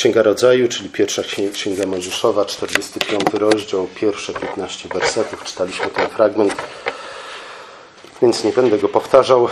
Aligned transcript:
Księga 0.00 0.22
Rodzaju, 0.22 0.68
czyli 0.68 0.88
pierwsza 0.88 1.22
Księga 1.52 1.86
Mojżeszowa, 1.86 2.44
45 2.44 3.22
rozdział, 3.32 3.88
pierwsze 3.94 4.32
15 4.32 4.88
wersetów. 4.88 5.44
Czytaliśmy 5.44 5.86
ten 5.86 6.08
fragment, 6.08 6.54
więc 8.22 8.44
nie 8.44 8.52
będę 8.52 8.78
go 8.78 8.88
powtarzał. 8.88 9.48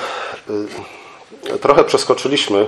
Y, 1.55 1.59
trochę 1.59 1.85
przeskoczyliśmy 1.85 2.67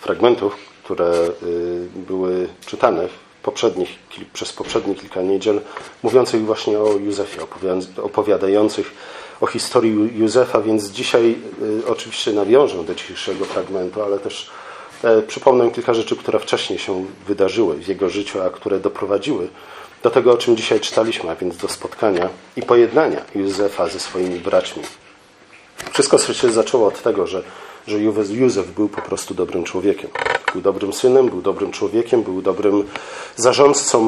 fragmentów, 0.00 0.56
które 0.84 1.12
y, 1.42 1.88
były 1.94 2.48
czytane 2.66 3.08
poprzednich, 3.42 3.88
przez 4.32 4.52
poprzednie 4.52 4.94
kilka 4.94 5.22
niedziel, 5.22 5.60
mówiących 6.02 6.44
właśnie 6.44 6.78
o 6.78 6.92
Józefie, 6.92 7.40
opowiadających 8.02 8.92
o 9.40 9.46
historii 9.46 10.18
Józefa, 10.18 10.60
więc 10.60 10.84
dzisiaj 10.84 11.36
y, 11.62 11.86
oczywiście 11.86 12.32
nawiążę 12.32 12.84
do 12.84 12.94
dzisiejszego 12.94 13.44
fragmentu, 13.44 14.02
ale 14.02 14.18
też 14.18 14.50
przypomnę 15.26 15.70
kilka 15.70 15.94
rzeczy, 15.94 16.16
które 16.16 16.38
wcześniej 16.38 16.78
się 16.78 17.04
wydarzyły 17.26 17.76
w 17.76 17.88
jego 17.88 18.08
życiu, 18.08 18.42
a 18.42 18.50
które 18.50 18.80
doprowadziły 18.80 19.48
do 20.02 20.10
tego, 20.10 20.32
o 20.32 20.36
czym 20.36 20.56
dzisiaj 20.56 20.80
czytaliśmy, 20.80 21.30
a 21.30 21.34
więc 21.34 21.56
do 21.56 21.68
spotkania 21.68 22.28
i 22.56 22.62
pojednania 22.62 23.24
Józefa 23.34 23.88
ze 23.88 24.00
swoimi 24.00 24.38
braćmi. 24.40 24.82
Wszystko 25.92 26.18
się 26.18 26.52
zaczęło 26.52 26.88
od 26.88 27.02
tego, 27.02 27.26
że, 27.26 27.42
że 27.86 27.98
Józef 28.30 28.70
był 28.70 28.88
po 28.88 29.02
prostu 29.02 29.34
dobrym 29.34 29.64
człowiekiem. 29.64 30.10
Był 30.52 30.62
dobrym 30.62 30.92
synem, 30.92 31.28
był 31.28 31.42
dobrym 31.42 31.72
człowiekiem, 31.72 32.22
był 32.22 32.42
dobrym 32.42 32.84
zarządcą 33.36 34.00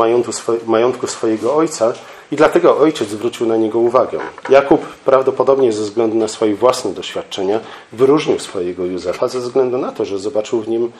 majątku 0.67 1.07
swojego 1.07 1.55
ojca 1.55 1.93
i 2.33 2.37
dlatego 2.37 2.79
ojciec 2.79 3.09
zwrócił 3.09 3.47
na 3.47 3.57
niego 3.57 3.79
uwagę. 3.79 4.19
Jakub 4.49 4.87
prawdopodobnie 4.87 5.73
ze 5.73 5.83
względu 5.83 6.17
na 6.17 6.29
swoje 6.29 6.55
własne 6.55 6.93
doświadczenia 6.93 7.61
wyróżnił 7.93 8.39
swojego 8.39 8.85
Józefa 8.85 9.29
ze 9.29 9.41
względu 9.41 9.79
na 9.79 9.93
to, 9.93 10.05
że 10.05 10.19
zobaczył 10.19 10.61
w 10.61 10.69
nim 10.69 10.93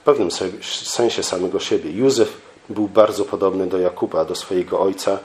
w 0.00 0.04
pewnym 0.04 0.28
sensie 0.84 1.22
samego 1.22 1.60
siebie. 1.60 1.90
Józef 1.90 2.40
był 2.68 2.88
bardzo 2.88 3.24
podobny 3.24 3.66
do 3.66 3.78
Jakuba, 3.78 4.24
do 4.24 4.34
swojego 4.34 4.80
ojca. 4.80 5.18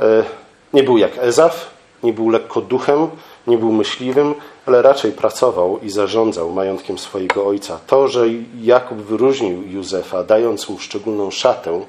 E, 0.00 0.24
nie 0.72 0.82
był 0.82 0.98
jak 0.98 1.18
Ezaf, 1.18 1.70
nie 2.02 2.12
był 2.12 2.30
lekko 2.30 2.60
duchem, 2.60 3.08
nie 3.46 3.58
był 3.58 3.72
myśliwym, 3.72 4.34
ale 4.66 4.82
raczej 4.82 5.12
pracował 5.12 5.78
i 5.82 5.90
zarządzał 5.90 6.50
majątkiem 6.50 6.98
swojego 6.98 7.46
ojca. 7.46 7.78
To, 7.86 8.08
że 8.08 8.26
Jakub 8.60 8.98
wyróżnił 8.98 9.62
Józefa, 9.62 10.24
dając 10.24 10.68
mu 10.68 10.78
szczególną 10.78 11.30
szatę, 11.30 11.80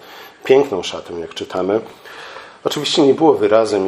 piękną 0.44 0.84
szatę, 0.84 1.14
jak 1.14 1.34
czytamy, 1.34 1.82
oczywiście 2.64 3.02
nie 3.02 3.14
było 3.14 3.34
wyrazem 3.34 3.84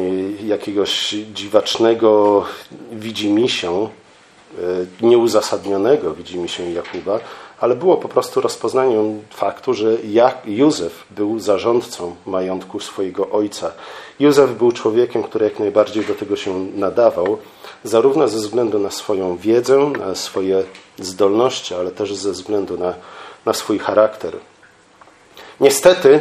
jakiegoś 0.46 1.14
dziwacznego 1.34 2.44
widzimisię, 2.92 3.70
e, 3.70 5.06
nieuzasadnionego 5.06 6.14
widzimisię 6.14 6.72
Jakuba, 6.72 7.20
ale 7.60 7.76
było 7.76 7.96
po 7.96 8.08
prostu 8.08 8.40
rozpoznaniem 8.40 9.22
faktu, 9.30 9.74
że 9.74 9.96
Józef 10.44 11.04
był 11.10 11.38
zarządcą 11.38 12.16
majątku 12.26 12.80
swojego 12.80 13.30
ojca. 13.30 13.72
Józef 14.20 14.52
był 14.52 14.72
człowiekiem, 14.72 15.22
który 15.22 15.44
jak 15.44 15.58
najbardziej 15.58 16.04
do 16.04 16.14
tego 16.14 16.36
się 16.36 16.66
nadawał, 16.74 17.38
zarówno 17.84 18.28
ze 18.28 18.38
względu 18.38 18.78
na 18.78 18.90
swoją 18.90 19.36
wiedzę, 19.36 19.78
na 19.78 20.14
swoje 20.14 20.64
zdolności, 20.98 21.74
ale 21.74 21.90
też 21.90 22.14
ze 22.14 22.32
względu 22.32 22.78
na, 22.78 22.94
na 23.46 23.52
swój 23.52 23.78
charakter. 23.78 24.32
Niestety 25.60 26.20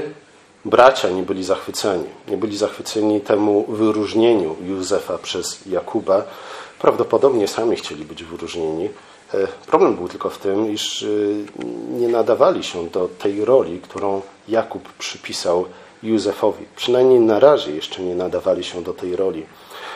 bracia 0.65 1.09
nie 1.09 1.23
byli 1.23 1.43
zachwyceni. 1.43 2.05
Nie 2.27 2.37
byli 2.37 2.57
zachwyceni 2.57 3.21
temu 3.21 3.65
wyróżnieniu 3.69 4.55
Józefa 4.61 5.17
przez 5.17 5.65
Jakuba. 5.65 6.23
Prawdopodobnie 6.79 7.47
sami 7.47 7.75
chcieli 7.75 8.05
być 8.05 8.23
wyróżnieni. 8.23 8.89
E, 9.33 9.47
problem 9.67 9.95
był 9.95 10.07
tylko 10.07 10.29
w 10.29 10.37
tym, 10.37 10.71
iż 10.71 11.03
e, 11.03 11.07
nie 11.99 12.07
nadawali 12.07 12.63
się 12.63 12.89
do 12.89 13.09
tej 13.19 13.45
roli, 13.45 13.79
którą 13.79 14.21
Jakub 14.47 14.93
przypisał 14.93 15.65
Józefowi. 16.03 16.65
Przynajmniej 16.75 17.19
na 17.19 17.39
razie 17.39 17.71
jeszcze 17.71 18.01
nie 18.01 18.15
nadawali 18.15 18.63
się 18.63 18.83
do 18.83 18.93
tej 18.93 19.15
roli. 19.15 19.45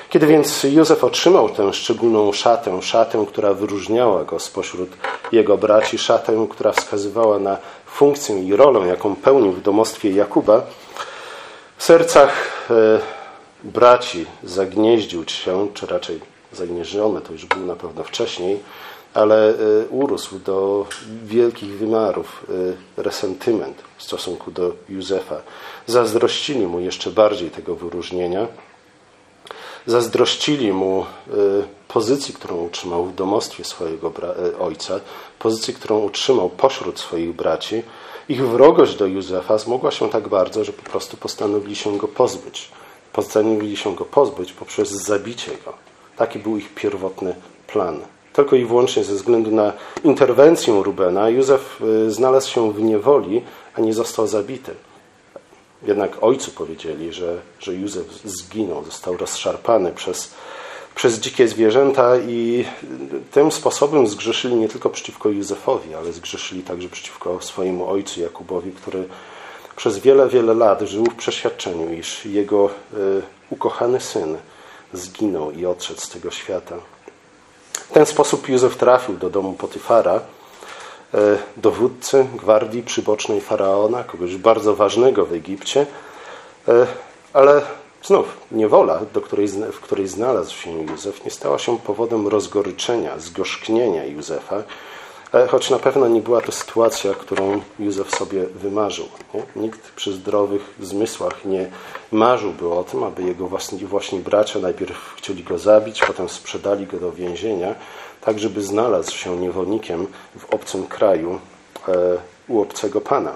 Kiedy 0.09 0.28
więc 0.28 0.63
Józef 0.63 1.03
otrzymał 1.03 1.50
tę 1.50 1.74
szczególną 1.74 2.31
szatę, 2.31 2.81
szatę, 2.81 3.25
która 3.28 3.53
wyróżniała 3.53 4.24
go 4.24 4.40
spośród 4.40 4.90
jego 5.31 5.58
braci, 5.58 5.97
szatę, 5.97 6.47
która 6.50 6.72
wskazywała 6.72 7.40
na 7.40 7.58
funkcję 7.91 8.44
i 8.44 8.55
rolę, 8.55 8.88
jaką 8.88 9.16
pełnił 9.16 9.51
w 9.51 9.61
domostwie 9.61 10.11
Jakuba, 10.11 10.61
w 11.77 11.83
sercach 11.83 12.31
e, 12.69 13.00
braci 13.63 14.25
zagnieździł 14.44 15.23
się, 15.27 15.67
czy 15.73 15.85
raczej 15.85 16.19
zagnieżdżony, 16.53 17.22
to 17.22 17.31
już 17.31 17.45
był 17.45 17.66
na 17.66 17.75
pewno 17.75 18.03
wcześniej, 18.03 18.59
ale 19.13 19.49
e, 19.49 19.55
urósł 19.89 20.39
do 20.39 20.85
wielkich 21.23 21.78
wymiarów 21.78 22.45
e, 22.97 23.01
resentyment 23.03 23.83
w 23.97 24.03
stosunku 24.03 24.51
do 24.51 24.73
Józefa. 24.89 25.41
Zazdrościli 25.88 26.67
mu 26.67 26.79
jeszcze 26.79 27.11
bardziej 27.11 27.49
tego 27.49 27.75
wyróżnienia. 27.75 28.47
Zazdrościli 29.85 30.73
mu 30.73 31.01
e, 31.01 31.34
pozycji, 31.88 32.34
którą 32.34 32.57
utrzymał 32.57 33.06
w 33.06 33.16
domostwie 33.16 33.63
swojego 33.63 34.13
ojca, 34.59 35.00
pozycji, 35.40 35.73
którą 35.73 36.00
utrzymał 36.00 36.50
pośród 36.50 37.00
swoich 37.00 37.35
braci. 37.35 37.84
Ich 38.29 38.47
wrogość 38.47 38.95
do 38.95 39.06
Józefa 39.06 39.57
zmogła 39.57 39.91
się 39.91 40.09
tak 40.09 40.28
bardzo, 40.28 40.63
że 40.63 40.73
po 40.73 40.90
prostu 40.90 41.17
postanowili 41.17 41.75
się 41.75 41.97
go 41.97 42.07
pozbyć. 42.07 42.69
Postanowili 43.13 43.78
się 43.78 43.95
go 43.95 44.06
pozbyć 44.06 44.53
poprzez 44.53 44.90
zabicie 44.90 45.51
go. 45.66 45.73
Taki 46.17 46.40
był 46.40 46.57
ich 46.57 46.73
pierwotny 46.75 47.35
plan 47.67 48.00
tylko 48.34 48.56
i 48.56 48.66
wyłącznie 48.66 49.03
ze 49.03 49.13
względu 49.13 49.51
na 49.51 49.73
interwencję 50.03 50.81
Rubena, 50.84 51.29
Józef 51.29 51.81
y, 51.81 52.11
znalazł 52.11 52.51
się 52.51 52.73
w 52.73 52.81
niewoli, 52.81 53.41
a 53.75 53.81
nie 53.81 53.94
został 53.94 54.28
zabity. 54.28 54.75
Jednak 55.84 56.23
ojcu 56.23 56.51
powiedzieli, 56.51 57.13
że, 57.13 57.41
że 57.59 57.75
Józef 57.75 58.06
zginął, 58.25 58.84
został 58.84 59.17
rozszarpany 59.17 59.91
przez, 59.91 60.31
przez 60.95 61.19
dzikie 61.19 61.47
zwierzęta 61.47 62.17
i 62.17 62.66
tym 63.31 63.51
sposobem 63.51 64.07
zgrzeszyli 64.07 64.56
nie 64.56 64.69
tylko 64.69 64.90
przeciwko 64.90 65.29
Józefowi, 65.29 65.95
ale 65.95 66.13
zgrzeszyli 66.13 66.63
także 66.63 66.90
przeciwko 66.90 67.41
swojemu 67.41 67.90
ojcu 67.90 68.22
Jakubowi, 68.22 68.72
który 68.72 69.07
przez 69.75 70.00
wiele, 70.00 70.29
wiele 70.29 70.53
lat 70.53 70.81
żył 70.81 71.06
w 71.06 71.16
przeświadczeniu, 71.16 71.94
iż 71.94 72.25
jego 72.25 72.69
y, 72.94 73.22
ukochany 73.50 74.01
syn 74.01 74.38
zginął 74.94 75.51
i 75.51 75.66
odszedł 75.66 76.01
z 76.01 76.09
tego 76.09 76.31
świata. 76.31 76.75
W 77.73 77.91
ten 77.91 78.06
sposób 78.06 78.50
Józef 78.50 78.78
trafił 78.78 79.17
do 79.17 79.29
domu 79.29 79.53
Potyfara, 79.53 80.22
e, 81.14 81.38
dowódcy 81.58 82.25
gwardii 82.36 82.84
przybocznej 82.84 83.42
faraona, 83.42 84.03
kogoś 84.03 84.38
bardzo 84.38 84.75
ważnego 84.75 85.25
w 85.25 85.34
Egipcie, 85.34 85.86
e, 86.68 86.88
ale 87.34 87.62
znów 88.03 88.38
niewola, 88.52 89.00
do 89.14 89.22
której, 89.22 89.47
w 89.47 89.80
której 89.80 90.08
znalazł 90.08 90.56
się 90.56 90.72
Józef, 90.72 91.25
nie 91.25 91.31
stała 91.31 91.59
się 91.59 91.78
powodem 91.78 92.28
rozgoryczenia, 92.28 93.20
zgorzknienia 93.20 94.06
Józefa, 94.06 94.64
E, 95.34 95.47
choć 95.47 95.70
na 95.70 95.80
pewno 95.80 96.08
nie 96.08 96.22
była 96.22 96.42
to 96.42 96.52
sytuacja, 96.52 97.14
którą 97.14 97.62
Józef 97.80 98.16
sobie 98.16 98.46
wymarzył. 98.46 99.06
Nie? 99.34 99.44
Nikt 99.56 99.91
przy 99.91 100.14
zdrowych 100.14 100.62
zmysłach 100.80 101.46
nie 101.46 101.70
marzyłby 102.12 102.74
o 102.74 102.84
tym, 102.84 103.03
aby 103.03 103.24
jego 103.24 103.47
własni, 103.47 103.86
właśnie 103.86 104.20
bracia 104.20 104.59
najpierw 104.59 105.14
chcieli 105.18 105.44
go 105.44 105.58
zabić, 105.58 106.02
potem 106.08 106.30
sprzedali 106.30 106.88
go 106.88 107.00
do 107.00 107.12
więzienia, 107.12 107.76
tak 108.22 108.40
żeby 108.40 108.62
znalazł 108.62 109.12
się 109.12 109.38
niewolnikiem 109.38 110.07
w 110.40 110.53
obcym 110.53 110.88
kraju 110.88 111.40
e, 111.88 111.91
u 112.47 112.62
obcego 112.62 113.02
pana. 113.02 113.34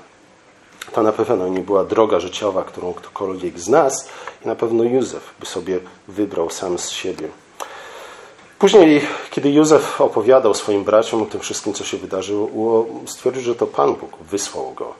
To 0.92 1.04
na 1.04 1.12
pewno 1.12 1.48
nie 1.48 1.60
była 1.60 1.84
droga 1.84 2.20
życiowa, 2.20 2.64
którą 2.64 2.94
ktokolwiek 2.94 3.60
z 3.60 3.68
nas 3.68 4.10
i 4.46 4.48
na 4.48 4.56
pewno 4.56 4.84
Józef 4.84 5.34
by 5.40 5.46
sobie 5.46 5.80
wybrał 6.08 6.50
sam 6.50 6.78
z 6.78 6.90
siebie. 6.90 7.28
Później, 8.60 9.02
kiedy 9.32 9.52
Józef 9.52 10.02
opowiadał 10.02 10.54
swoim 10.54 10.84
braciom 10.84 11.22
o 11.22 11.26
tym 11.26 11.40
wszystkim, 11.40 11.74
co 11.74 11.84
się 11.84 11.98
wydarzyło, 11.98 12.86
stwierdził, 13.06 13.44
że 13.44 13.56
to 13.56 13.68
Pan 13.68 13.96
Bóg 13.96 14.18
wysłał 14.32 14.74
go. 14.74 14.94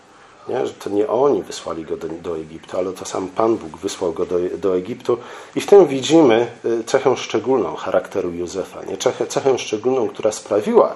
Nie? 0.48 0.68
Że 0.68 0.74
to 0.74 0.90
nie 0.90 1.08
oni 1.08 1.44
wysłali 1.44 1.86
go 1.86 1.98
do, 1.98 2.08
do 2.08 2.38
Egiptu, 2.38 2.78
ale 2.78 2.94
to 2.94 3.06
sam 3.06 3.28
Pan 3.28 3.58
Bóg 3.58 3.78
wysłał 3.78 4.14
go 4.14 4.26
do, 4.26 4.36
do 4.58 4.78
Egiptu. 4.78 5.18
I 5.56 5.62
w 5.62 5.66
tym 5.66 5.88
widzimy 5.88 6.48
y, 6.66 6.84
cechę 6.84 7.18
szczególną 7.18 7.76
charakteru 7.76 8.32
Józefa. 8.32 8.84
Nie? 8.84 8.98
Cechę, 8.98 9.28
cechę 9.28 9.60
szczególną, 9.60 10.10
która 10.10 10.32
sprawiła, 10.32 10.96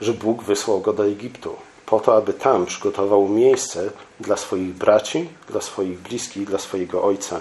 że 0.00 0.12
Bóg 0.12 0.42
wysłał 0.42 0.80
go 0.80 0.92
do 0.92 1.06
Egiptu. 1.06 1.56
Po 1.86 2.00
to, 2.00 2.16
aby 2.16 2.32
tam 2.32 2.66
przygotował 2.66 3.28
miejsce 3.28 3.90
dla 4.20 4.36
swoich 4.36 4.74
braci, 4.74 5.28
dla 5.48 5.60
swoich 5.60 5.98
bliskich, 5.98 6.44
dla 6.44 6.58
swojego 6.58 7.02
ojca 7.02 7.40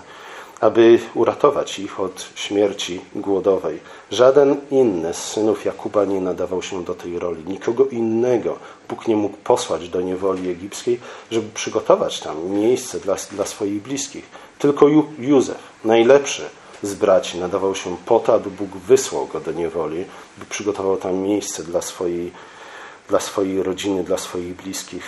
aby 0.62 1.00
uratować 1.14 1.80
ich 1.80 2.00
od 2.00 2.26
śmierci 2.36 3.02
głodowej. 3.16 3.80
Żaden 4.12 4.58
inny 4.72 5.14
z 5.14 5.24
synów 5.24 5.66
Jakuba 5.66 6.06
nie 6.06 6.22
nadawał 6.22 6.62
się 6.62 6.84
do 6.84 6.96
tej 6.96 7.20
roli. 7.20 7.44
Nikogo 7.48 7.86
innego 7.86 8.58
Bóg 8.90 9.08
nie 9.08 9.16
mógł 9.16 9.38
posłać 9.38 9.90
do 9.90 10.02
niewoli 10.02 10.50
egipskiej, 10.50 11.00
żeby 11.32 11.50
przygotować 11.54 12.20
tam 12.20 12.50
miejsce 12.50 13.00
dla, 13.00 13.16
dla 13.32 13.46
swoich 13.46 13.82
bliskich. 13.82 14.26
Tylko 14.60 14.88
Józef, 15.20 15.58
najlepszy 15.84 16.50
z 16.84 16.94
braci, 16.94 17.38
nadawał 17.38 17.76
się 17.76 17.98
po 18.06 18.20
to, 18.20 18.34
aby 18.34 18.52
Bóg 18.52 18.70
wysłał 18.70 19.28
go 19.28 19.40
do 19.40 19.52
niewoli, 19.52 20.06
by 20.38 20.46
przygotował 20.46 20.98
tam 20.98 21.16
miejsce 21.16 21.64
dla 21.64 21.82
swojej, 21.82 22.32
dla 23.10 23.20
swojej 23.20 23.64
rodziny, 23.64 24.04
dla 24.04 24.18
swoich 24.18 24.56
bliskich. 24.56 25.04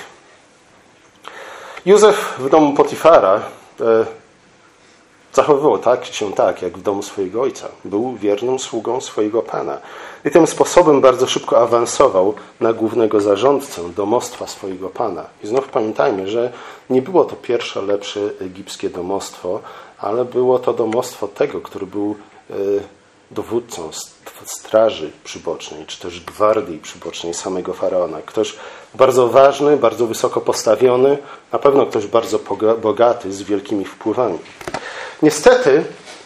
Józef 1.86 2.36
w 2.40 2.50
domu 2.50 2.74
Potifara 2.74 3.42
e, 3.80 4.06
zachowywał 5.38 5.78
tak, 5.78 6.06
się 6.06 6.34
tak, 6.34 6.62
jak 6.62 6.78
w 6.78 6.82
domu 6.82 7.04
swojego 7.04 7.42
ojca. 7.42 7.68
Był 7.86 8.16
wiernym 8.16 8.60
sługą 8.60 9.02
swojego 9.02 9.42
pana. 9.42 9.78
I 10.26 10.32
tym 10.32 10.48
sposobem 10.48 11.02
bardzo 11.02 11.28
szybko 11.28 11.60
awansował 11.60 12.34
na 12.60 12.74
głównego 12.74 13.22
zarządcę 13.22 13.82
domostwa 13.90 14.48
swojego 14.48 14.90
pana. 14.90 15.26
I 15.44 15.48
znów 15.48 15.68
pamiętajmy, 15.68 16.28
że 16.28 16.52
nie 16.90 17.02
było 17.02 17.26
to 17.26 17.36
pierwsze 17.36 17.82
lepsze 17.82 18.20
egipskie 18.42 18.90
domostwo, 18.90 19.60
ale 19.98 20.26
było 20.26 20.60
to 20.60 20.74
domostwo 20.74 21.28
tego, 21.28 21.62
który 21.62 21.86
był 21.86 22.16
e, 22.50 22.54
dowódcą 23.32 23.90
straży 24.46 25.12
przybocznej, 25.24 25.86
czy 25.86 26.00
też 26.00 26.22
gwardii 26.22 26.80
przybocznej 26.80 27.34
samego 27.34 27.74
faraona. 27.74 28.18
Ktoś 28.26 28.56
bardzo 28.96 29.28
ważny, 29.28 29.78
bardzo 29.78 30.08
wysoko 30.08 30.42
postawiony, 30.42 31.18
na 31.52 31.60
pewno 31.60 31.86
ktoś 31.86 32.08
bardzo 32.08 32.40
bogaty, 32.82 33.34
z 33.34 33.42
wielkimi 33.42 33.86
wpływami. 33.86 34.40
Niestety, 35.22 35.84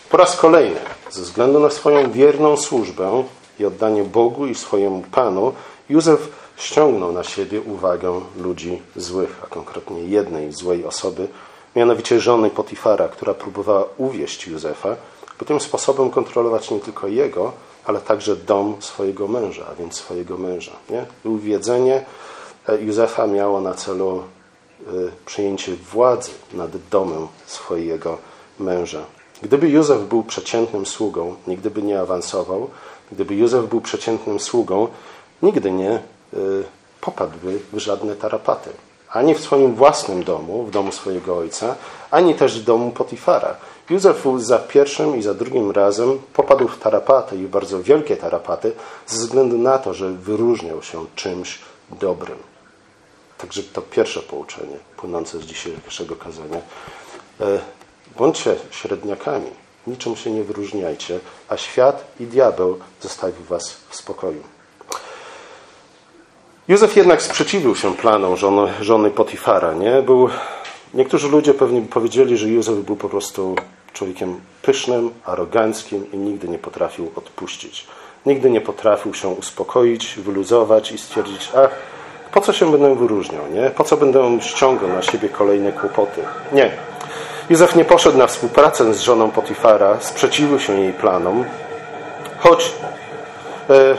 po 0.09 0.17
raz 0.17 0.38
kolejny, 0.38 0.79
ze 1.09 1.21
względu 1.21 1.59
na 1.59 1.69
swoją 1.69 2.11
wierną 2.11 2.57
służbę 2.57 3.23
i 3.59 3.65
oddanie 3.65 4.03
Bogu 4.03 4.47
i 4.47 4.55
swojemu 4.55 5.03
Panu, 5.11 5.53
Józef 5.89 6.29
ściągnął 6.57 7.11
na 7.11 7.23
siebie 7.23 7.61
uwagę 7.61 8.21
ludzi 8.38 8.81
złych, 8.95 9.39
a 9.43 9.47
konkretnie 9.47 10.03
jednej 10.03 10.53
złej 10.53 10.85
osoby, 10.85 11.27
mianowicie 11.75 12.19
żony 12.19 12.49
Potifara, 12.49 13.07
która 13.07 13.33
próbowała 13.33 13.85
uwieść 13.97 14.47
Józefa, 14.47 14.95
by 15.39 15.45
tym 15.45 15.59
sposobem 15.59 16.09
kontrolować 16.09 16.71
nie 16.71 16.79
tylko 16.79 17.07
jego, 17.07 17.51
ale 17.85 18.01
także 18.01 18.35
dom 18.35 18.75
swojego 18.79 19.27
męża, 19.27 19.65
a 19.71 19.75
więc 19.75 19.95
swojego 19.95 20.38
męża. 20.38 20.71
Nie? 20.89 21.05
Uwiedzenie 21.31 22.05
e, 22.67 22.81
Józefa 22.81 23.27
miało 23.27 23.61
na 23.61 23.73
celu 23.73 24.23
e, 24.79 24.91
przejęcie 25.25 25.75
władzy 25.75 26.31
nad 26.53 26.71
domem 26.89 27.27
swojego 27.45 28.09
męża. 28.09 28.30
Gdyby 29.41 29.69
Józef 29.69 30.01
był 30.01 30.23
przeciętnym 30.23 30.85
sługą, 30.85 31.35
nigdy 31.47 31.71
by 31.71 31.81
nie 31.81 32.01
awansował. 32.01 32.69
Gdyby 33.11 33.35
Józef 33.35 33.65
był 33.65 33.81
przeciętnym 33.81 34.39
sługą, 34.39 34.87
nigdy 35.41 35.71
nie 35.71 35.91
y, 36.33 36.63
popadłby 37.01 37.59
w 37.73 37.77
żadne 37.77 38.15
tarapaty. 38.15 38.69
Ani 39.09 39.35
w 39.35 39.39
swoim 39.39 39.75
własnym 39.75 40.23
domu, 40.23 40.63
w 40.63 40.71
domu 40.71 40.91
swojego 40.91 41.37
ojca, 41.37 41.75
ani 42.11 42.35
też 42.35 42.59
w 42.59 42.63
domu 42.63 42.91
Potifara. 42.91 43.55
Józef 43.89 44.23
za 44.37 44.59
pierwszym 44.59 45.17
i 45.17 45.21
za 45.21 45.33
drugim 45.33 45.71
razem 45.71 46.19
popadł 46.33 46.67
w 46.67 46.79
tarapaty 46.79 47.37
i 47.37 47.47
bardzo 47.47 47.83
wielkie 47.83 48.17
tarapaty 48.17 48.71
ze 49.07 49.17
względu 49.17 49.57
na 49.57 49.77
to, 49.77 49.93
że 49.93 50.11
wyróżniał 50.11 50.83
się 50.83 51.05
czymś 51.15 51.59
dobrym. 51.99 52.37
Także 53.37 53.63
to 53.63 53.81
pierwsze 53.81 54.19
pouczenie 54.19 54.77
płynące 54.97 55.39
z 55.39 55.41
dzisiejszego 55.41 56.15
kazania. 56.15 56.61
Bądźcie 58.17 58.55
średniakami, 58.71 59.49
niczym 59.87 60.15
się 60.15 60.31
nie 60.31 60.43
wyróżniajcie, 60.43 61.19
a 61.49 61.57
świat 61.57 62.03
i 62.19 62.25
diabeł 62.25 62.79
zostawi 63.01 63.43
was 63.43 63.77
w 63.89 63.95
spokoju. 63.95 64.43
Józef 66.67 66.95
jednak 66.95 67.21
sprzeciwił 67.21 67.75
się 67.75 67.95
planom 67.95 68.37
żony, 68.37 68.73
żony 68.81 69.11
Potifara. 69.11 69.73
Nie? 69.73 70.01
Był, 70.01 70.29
niektórzy 70.93 71.29
ludzie 71.29 71.53
pewnie 71.53 71.81
powiedzieli, 71.81 72.37
że 72.37 72.49
Józef 72.49 72.75
był 72.75 72.95
po 72.95 73.09
prostu 73.09 73.55
człowiekiem 73.93 74.39
pysznym, 74.61 75.11
aroganckim 75.25 76.11
i 76.11 76.17
nigdy 76.17 76.47
nie 76.47 76.59
potrafił 76.59 77.11
odpuścić. 77.15 77.87
Nigdy 78.25 78.49
nie 78.49 78.61
potrafił 78.61 79.13
się 79.13 79.27
uspokoić, 79.27 80.15
wyluzować 80.15 80.91
i 80.91 80.97
stwierdzić, 80.97 81.49
ach, 81.55 81.69
po 82.33 82.41
co 82.41 82.53
się 82.53 82.71
będę 82.71 82.95
wyróżniał, 82.95 83.43
nie? 83.53 83.69
Po 83.69 83.83
co 83.83 83.97
będę 83.97 84.41
ściągał 84.41 84.89
na 84.89 85.01
siebie 85.01 85.29
kolejne 85.29 85.71
kłopoty? 85.71 86.21
Nie. 86.51 86.71
Józef 87.51 87.75
nie 87.75 87.86
poszedł 87.86 88.18
na 88.18 88.27
współpracę 88.27 88.94
z 88.94 89.01
żoną 89.01 89.31
Potifara, 89.31 89.98
sprzeciwił 90.00 90.59
się 90.59 90.80
jej 90.80 90.94
planom, 90.94 91.45
choć 92.39 92.71
e, 93.69 93.98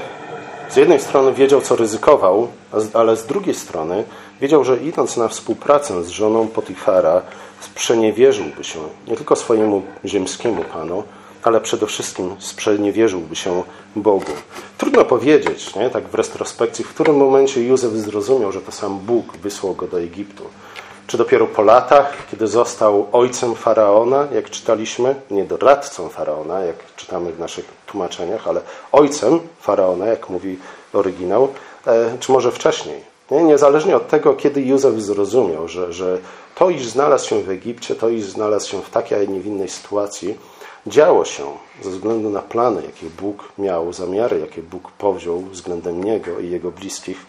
z 0.71 0.77
jednej 0.77 1.01
strony 1.01 1.33
wiedział, 1.33 1.61
co 1.61 1.77
ryzykował, 1.77 2.49
ale 2.95 3.17
z 3.17 3.27
drugiej 3.27 3.55
strony 3.55 4.05
wiedział, 4.41 4.65
że 4.65 4.77
idąc 4.77 5.17
na 5.17 5.29
współpracę 5.29 6.05
z 6.05 6.09
żoną 6.09 6.49
Potifara, 6.49 7.23
sprzeniewierzyłby 7.61 8.65
się 8.65 8.79
nie 9.09 9.17
tylko 9.17 9.37
swojemu 9.37 9.83
ziemskiemu 10.05 10.65
panu, 10.65 11.03
ale 11.43 11.61
przede 11.61 11.87
wszystkim 11.87 12.37
sprzeniewierzyłby 12.39 13.37
się 13.37 13.63
Bogu. 13.97 14.33
Trudno 14.79 15.05
powiedzieć, 15.05 15.75
nie? 15.75 15.91
tak 15.91 16.09
w 16.09 16.15
retrospekcji, 16.15 16.85
w 16.85 16.89
którym 16.89 17.17
momencie 17.17 17.63
Józef 17.63 17.93
zrozumiał, 17.93 18.53
że 18.53 18.61
to 18.61 18.73
sam 18.73 18.99
Bóg 18.99 19.37
wysłał 19.37 19.75
go 19.75 19.87
do 19.87 20.01
Egiptu. 20.01 20.45
Czy 21.07 21.19
dopiero 21.19 21.47
po 21.47 21.63
latach, 21.63 22.17
kiedy 22.31 22.47
został 22.47 23.09
ojcem 23.13 23.55
faraona, 23.55 24.27
jak 24.35 24.51
czytaliśmy, 24.51 25.15
nie 25.31 25.45
doradcą 25.45 26.09
faraona, 26.09 26.61
jak 26.61 26.77
czytamy 26.97 27.33
w 27.33 27.39
naszych 27.39 27.65
tłumaczeniach, 27.87 28.49
ale 28.49 28.61
ojcem 28.93 29.41
faraona, 29.61 30.07
jak 30.07 30.29
mówi 30.29 30.59
oryginał, 30.93 31.49
e, 31.87 32.17
czy 32.21 32.33
może 32.33 32.53
wcześniej? 32.53 33.01
Nie? 33.31 33.45
Niezależnie 33.45 33.97
od 33.97 34.09
tego, 34.09 34.35
kiedy 34.35 34.63
Józef 34.63 35.01
zrozumiał, 35.01 35.69
że, 35.69 35.93
że 35.93 36.19
to, 36.55 36.71
iż 36.71 36.87
znalazł 36.87 37.29
się 37.29 37.43
w 37.43 37.51
Egipcie, 37.51 37.95
to, 37.95 38.09
iż 38.09 38.25
znalazł 38.25 38.69
się 38.69 38.83
w 38.83 38.91
takiej, 38.91 39.19
a 39.19 39.31
nie 39.31 39.41
innej 39.41 39.69
sytuacji, 39.69 40.39
działo 40.87 41.25
się 41.25 41.45
ze 41.83 41.91
względu 41.91 42.31
na 42.31 42.43
plany, 42.43 42.83
jakie 42.83 43.07
Bóg 43.07 43.53
miał, 43.59 43.93
zamiary, 43.93 44.41
jakie 44.41 44.63
Bóg 44.63 44.91
powziął 44.91 45.41
względem 45.41 46.05
niego 46.05 46.41
i 46.41 46.51
jego 46.51 46.71
bliskich. 46.71 47.27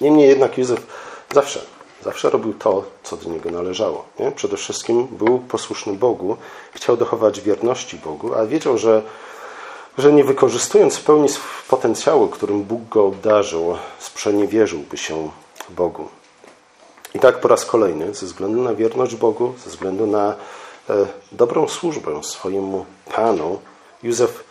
Niemniej 0.00 0.28
jednak 0.28 0.58
Józef 0.58 0.86
zawsze 1.34 1.60
Zawsze 2.02 2.30
robił 2.30 2.54
to, 2.54 2.84
co 3.02 3.16
do 3.16 3.30
niego 3.30 3.50
należało. 3.50 4.04
Nie? 4.18 4.32
Przede 4.32 4.56
wszystkim 4.56 5.06
był 5.06 5.38
posłuszny 5.38 5.92
Bogu, 5.92 6.36
chciał 6.72 6.96
dochować 6.96 7.40
wierności 7.40 7.96
Bogu, 7.96 8.34
a 8.34 8.46
wiedział, 8.46 8.78
że, 8.78 9.02
że 9.98 10.12
nie 10.12 10.24
wykorzystując 10.24 10.96
w 10.96 11.04
pełni 11.04 11.28
potencjału, 11.68 12.28
którym 12.28 12.62
Bóg 12.62 12.88
go 12.88 13.06
obdarzył, 13.06 13.76
sprzeniewierzyłby 13.98 14.96
się 14.96 15.30
Bogu. 15.70 16.08
I 17.14 17.18
tak 17.18 17.40
po 17.40 17.48
raz 17.48 17.64
kolejny, 17.64 18.14
ze 18.14 18.26
względu 18.26 18.62
na 18.62 18.74
wierność 18.74 19.16
Bogu, 19.16 19.54
ze 19.64 19.70
względu 19.70 20.06
na 20.06 20.34
e, 20.90 21.06
dobrą 21.32 21.68
służbę 21.68 22.22
swojemu 22.22 22.86
Panu, 23.14 23.60
Józef 24.02 24.44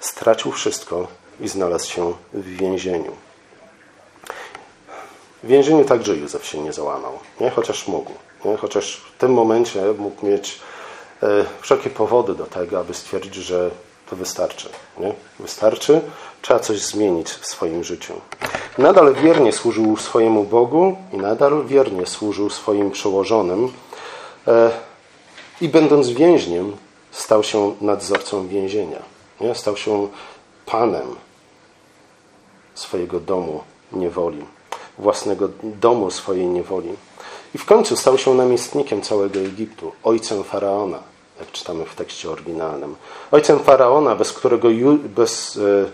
stracił 0.00 0.52
wszystko 0.52 1.06
i 1.40 1.48
znalazł 1.48 1.90
się 1.90 2.12
w 2.32 2.44
więzieniu. 2.44 3.29
W 5.42 5.46
więzieniu 5.46 5.84
także 5.84 6.16
Józef 6.16 6.46
się 6.46 6.58
nie 6.58 6.72
załamał, 6.72 7.18
nie? 7.40 7.50
chociaż 7.50 7.88
mógł. 7.88 8.12
Nie? 8.44 8.56
Chociaż 8.56 8.96
w 8.96 9.18
tym 9.18 9.32
momencie 9.32 9.82
mógł 9.98 10.26
mieć 10.26 10.58
e, 11.22 11.26
wszelkie 11.60 11.90
powody 11.90 12.34
do 12.34 12.46
tego, 12.46 12.80
aby 12.80 12.94
stwierdzić, 12.94 13.34
że 13.34 13.70
to 14.10 14.16
wystarczy. 14.16 14.68
Nie? 14.98 15.12
Wystarczy, 15.38 16.00
trzeba 16.42 16.60
coś 16.60 16.80
zmienić 16.80 17.28
w 17.28 17.46
swoim 17.46 17.84
życiu. 17.84 18.14
Nadal 18.78 19.14
wiernie 19.14 19.52
służył 19.52 19.96
swojemu 19.96 20.44
Bogu 20.44 20.96
i 21.12 21.16
nadal 21.16 21.66
wiernie 21.66 22.06
służył 22.06 22.50
swoim 22.50 22.90
przełożonym. 22.90 23.72
E, 24.48 24.70
I 25.60 25.68
będąc 25.68 26.08
więźniem, 26.08 26.76
stał 27.10 27.42
się 27.42 27.74
nadzorcą 27.80 28.48
więzienia. 28.48 29.02
Nie? 29.40 29.54
Stał 29.54 29.76
się 29.76 30.08
panem 30.66 31.16
swojego 32.74 33.20
domu 33.20 33.60
niewoli 33.92 34.44
własnego 35.00 35.48
domu 35.62 36.10
swojej 36.10 36.46
niewoli. 36.46 36.88
I 37.54 37.58
w 37.58 37.64
końcu 37.64 37.96
stał 37.96 38.18
się 38.18 38.34
namiestnikiem 38.34 39.02
całego 39.02 39.40
Egiptu, 39.40 39.92
ojcem 40.04 40.44
faraona, 40.44 40.98
jak 41.40 41.52
czytamy 41.52 41.84
w 41.84 41.94
tekście 41.94 42.30
oryginalnym. 42.30 42.96
Ojcem 43.30 43.58
faraona, 43.58 44.16
bez 44.16 44.32
którego, 44.32 44.68
bez, 45.04 45.56
e, 45.56 45.90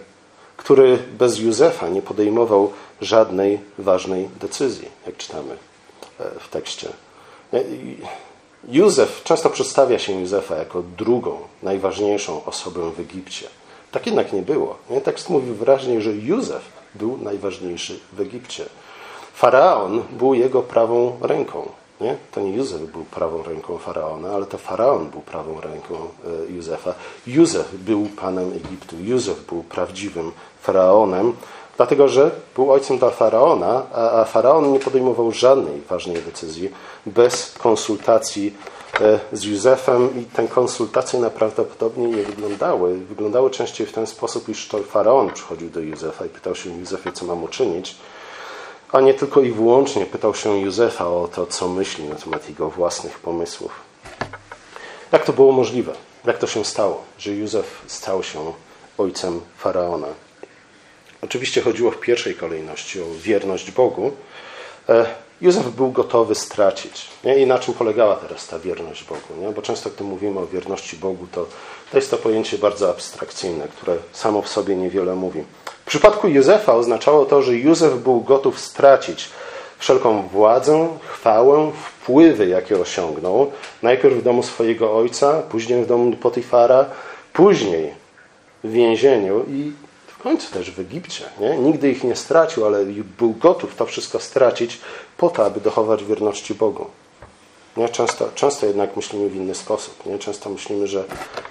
który 0.56 0.98
bez 1.18 1.38
Józefa 1.38 1.88
nie 1.88 2.02
podejmował 2.02 2.72
żadnej 3.00 3.60
ważnej 3.78 4.28
decyzji, 4.40 4.88
jak 5.06 5.16
czytamy 5.16 5.56
e, 6.20 6.40
w 6.40 6.48
tekście. 6.48 6.88
E, 7.52 7.62
Józef, 8.68 9.22
często 9.24 9.50
przedstawia 9.50 9.98
się 9.98 10.20
Józefa 10.20 10.56
jako 10.56 10.82
drugą, 10.82 11.38
najważniejszą 11.62 12.44
osobę 12.44 12.90
w 12.90 13.00
Egipcie. 13.00 13.48
Tak 13.92 14.06
jednak 14.06 14.32
nie 14.32 14.42
było. 14.42 14.76
Tekst 15.04 15.30
mówi 15.30 15.52
wyraźnie, 15.52 16.00
że 16.00 16.12
Józef 16.12 16.62
był 16.94 17.18
najważniejszy 17.18 18.00
w 18.12 18.20
Egipcie. 18.20 18.66
Faraon 19.36 20.02
był 20.10 20.34
jego 20.34 20.62
prawą 20.62 21.18
ręką. 21.20 21.68
Nie? 22.00 22.16
To 22.32 22.40
nie 22.40 22.56
Józef 22.56 22.80
był 22.80 23.04
prawą 23.04 23.42
ręką 23.42 23.78
faraona, 23.78 24.28
ale 24.28 24.46
to 24.46 24.58
faraon 24.58 25.08
był 25.08 25.20
prawą 25.20 25.60
ręką 25.60 25.94
e, 25.94 26.52
Józefa. 26.52 26.94
Józef 27.26 27.74
był 27.74 28.06
panem 28.20 28.52
Egiptu. 28.52 28.96
Józef 29.00 29.46
był 29.46 29.62
prawdziwym 29.62 30.32
faraonem, 30.62 31.32
dlatego 31.76 32.08
że 32.08 32.30
był 32.54 32.72
ojcem 32.72 32.98
dla 32.98 33.10
faraona, 33.10 33.82
a 33.92 34.24
faraon 34.24 34.72
nie 34.72 34.80
podejmował 34.80 35.32
żadnej 35.32 35.80
ważnej 35.80 36.16
decyzji 36.22 36.70
bez 37.06 37.54
konsultacji 37.58 38.54
e, 39.00 39.18
z 39.32 39.44
Józefem 39.44 40.20
i 40.20 40.24
te 40.24 40.48
konsultacje 40.48 41.20
najprawdopodobniej 41.20 42.10
nie 42.10 42.22
wyglądały. 42.22 42.96
Wyglądały 42.96 43.50
częściej 43.50 43.86
w 43.86 43.92
ten 43.92 44.06
sposób, 44.06 44.48
iż 44.48 44.68
to 44.68 44.78
faraon 44.78 45.30
przychodził 45.30 45.70
do 45.70 45.80
Józefa 45.80 46.26
i 46.26 46.28
pytał 46.28 46.54
się 46.54 46.70
Józefie, 46.70 47.12
co 47.12 47.24
mam 47.24 47.44
uczynić 47.44 47.96
a 48.92 49.00
nie 49.00 49.14
tylko 49.14 49.40
i 49.40 49.50
wyłącznie 49.50 50.06
pytał 50.06 50.34
się 50.34 50.60
Józefa 50.60 51.08
o 51.08 51.28
to, 51.28 51.46
co 51.46 51.68
myśli 51.68 52.04
na 52.04 52.14
temat 52.14 52.48
jego 52.48 52.70
własnych 52.70 53.18
pomysłów. 53.18 53.72
Jak 55.12 55.24
to 55.24 55.32
było 55.32 55.52
możliwe? 55.52 55.92
Jak 56.24 56.38
to 56.38 56.46
się 56.46 56.64
stało, 56.64 57.04
że 57.18 57.32
Józef 57.32 57.82
stał 57.86 58.22
się 58.22 58.52
ojcem 58.98 59.40
faraona? 59.58 60.06
Oczywiście 61.22 61.62
chodziło 61.62 61.90
w 61.90 62.00
pierwszej 62.00 62.34
kolejności 62.34 63.00
o 63.00 63.04
wierność 63.22 63.70
Bogu. 63.70 64.12
E, 64.88 65.06
Józef 65.40 65.70
był 65.70 65.90
gotowy 65.90 66.34
stracić. 66.34 67.08
Nie? 67.24 67.38
I 67.38 67.46
na 67.46 67.58
czym 67.58 67.74
polegała 67.74 68.16
teraz 68.16 68.46
ta 68.46 68.58
wierność 68.58 69.04
Bogu? 69.04 69.40
Nie? 69.40 69.48
Bo 69.48 69.62
często, 69.62 69.90
gdy 69.90 70.04
mówimy 70.04 70.40
o 70.40 70.46
wierności 70.46 70.96
Bogu, 70.96 71.26
to, 71.32 71.46
to 71.90 71.98
jest 71.98 72.10
to 72.10 72.16
pojęcie 72.16 72.58
bardzo 72.58 72.90
abstrakcyjne, 72.90 73.68
które 73.68 73.96
samo 74.12 74.42
w 74.42 74.48
sobie 74.48 74.76
niewiele 74.76 75.14
mówi. 75.14 75.44
W 75.86 75.88
przypadku 75.88 76.28
Józefa 76.28 76.74
oznaczało 76.74 77.24
to, 77.24 77.42
że 77.42 77.56
Józef 77.56 77.94
był 77.94 78.20
gotów 78.20 78.60
stracić 78.60 79.28
wszelką 79.78 80.28
władzę, 80.28 80.88
chwałę, 81.06 81.72
wpływy, 81.84 82.48
jakie 82.48 82.80
osiągnął. 82.80 83.52
Najpierw 83.82 84.16
w 84.16 84.22
domu 84.22 84.42
swojego 84.42 84.96
ojca, 84.96 85.42
później 85.42 85.84
w 85.84 85.86
domu 85.86 86.16
Potifara, 86.16 86.84
później 87.32 87.94
w 88.64 88.70
więzieniu 88.70 89.44
i 89.48 89.72
w 90.06 90.18
końcu 90.18 90.52
też 90.52 90.70
w 90.70 90.80
Egipcie. 90.80 91.24
Nie? 91.40 91.58
Nigdy 91.58 91.90
ich 91.90 92.04
nie 92.04 92.16
stracił, 92.16 92.66
ale 92.66 92.84
był 93.18 93.32
gotów 93.32 93.74
to 93.76 93.86
wszystko 93.86 94.20
stracić 94.20 94.80
po 95.16 95.30
to, 95.30 95.46
aby 95.46 95.60
dochować 95.60 96.04
wierności 96.04 96.54
Bogu. 96.54 96.86
Nie? 97.76 97.88
Często, 97.88 98.28
często 98.34 98.66
jednak 98.66 98.96
myślimy 98.96 99.28
w 99.28 99.36
inny 99.36 99.54
sposób. 99.54 100.06
Nie? 100.06 100.18
Często 100.18 100.50
myślimy, 100.50 100.86
że 100.86 101.04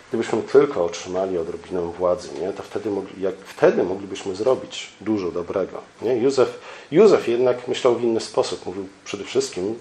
gdybyśmy 0.09 0.41
tylko 0.41 0.85
otrzymali 0.85 1.37
odrobinę 1.37 1.81
władzy, 1.81 2.29
nie? 2.41 2.53
to 2.53 2.63
wtedy, 2.63 2.89
mogli, 2.89 3.21
jak, 3.21 3.35
wtedy 3.35 3.83
moglibyśmy 3.83 4.35
zrobić 4.35 4.89
dużo 5.01 5.31
dobrego. 5.31 5.81
Nie? 6.01 6.17
Józef, 6.17 6.59
Józef 6.91 7.27
jednak 7.27 7.67
myślał 7.67 7.95
w 7.95 8.03
inny 8.03 8.19
sposób. 8.19 8.65
Mówił 8.65 8.87
przede 9.05 9.23
wszystkim, 9.23 9.75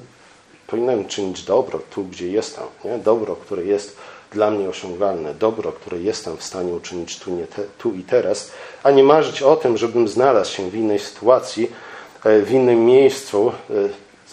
powinienem 0.66 1.04
czynić 1.04 1.42
dobro 1.42 1.80
tu, 1.90 2.04
gdzie 2.04 2.28
jestem. 2.28 2.64
Nie? 2.84 2.98
Dobro, 2.98 3.36
które 3.36 3.64
jest 3.64 3.96
dla 4.32 4.50
mnie 4.50 4.68
osiągalne, 4.68 5.34
dobro, 5.34 5.72
które 5.72 5.98
jestem 5.98 6.36
w 6.36 6.44
stanie 6.44 6.72
uczynić 6.72 7.18
tu, 7.18 7.30
nie 7.30 7.46
te, 7.46 7.62
tu 7.78 7.92
i 7.92 8.02
teraz, 8.02 8.50
a 8.82 8.90
nie 8.90 9.04
marzyć 9.04 9.42
o 9.42 9.56
tym, 9.56 9.76
żebym 9.76 10.08
znalazł 10.08 10.52
się 10.52 10.70
w 10.70 10.74
innej 10.74 10.98
sytuacji, 10.98 11.70
e, 12.24 12.40
w 12.40 12.52
innym 12.52 12.84
miejscu, 12.84 13.52
e, 13.70 13.74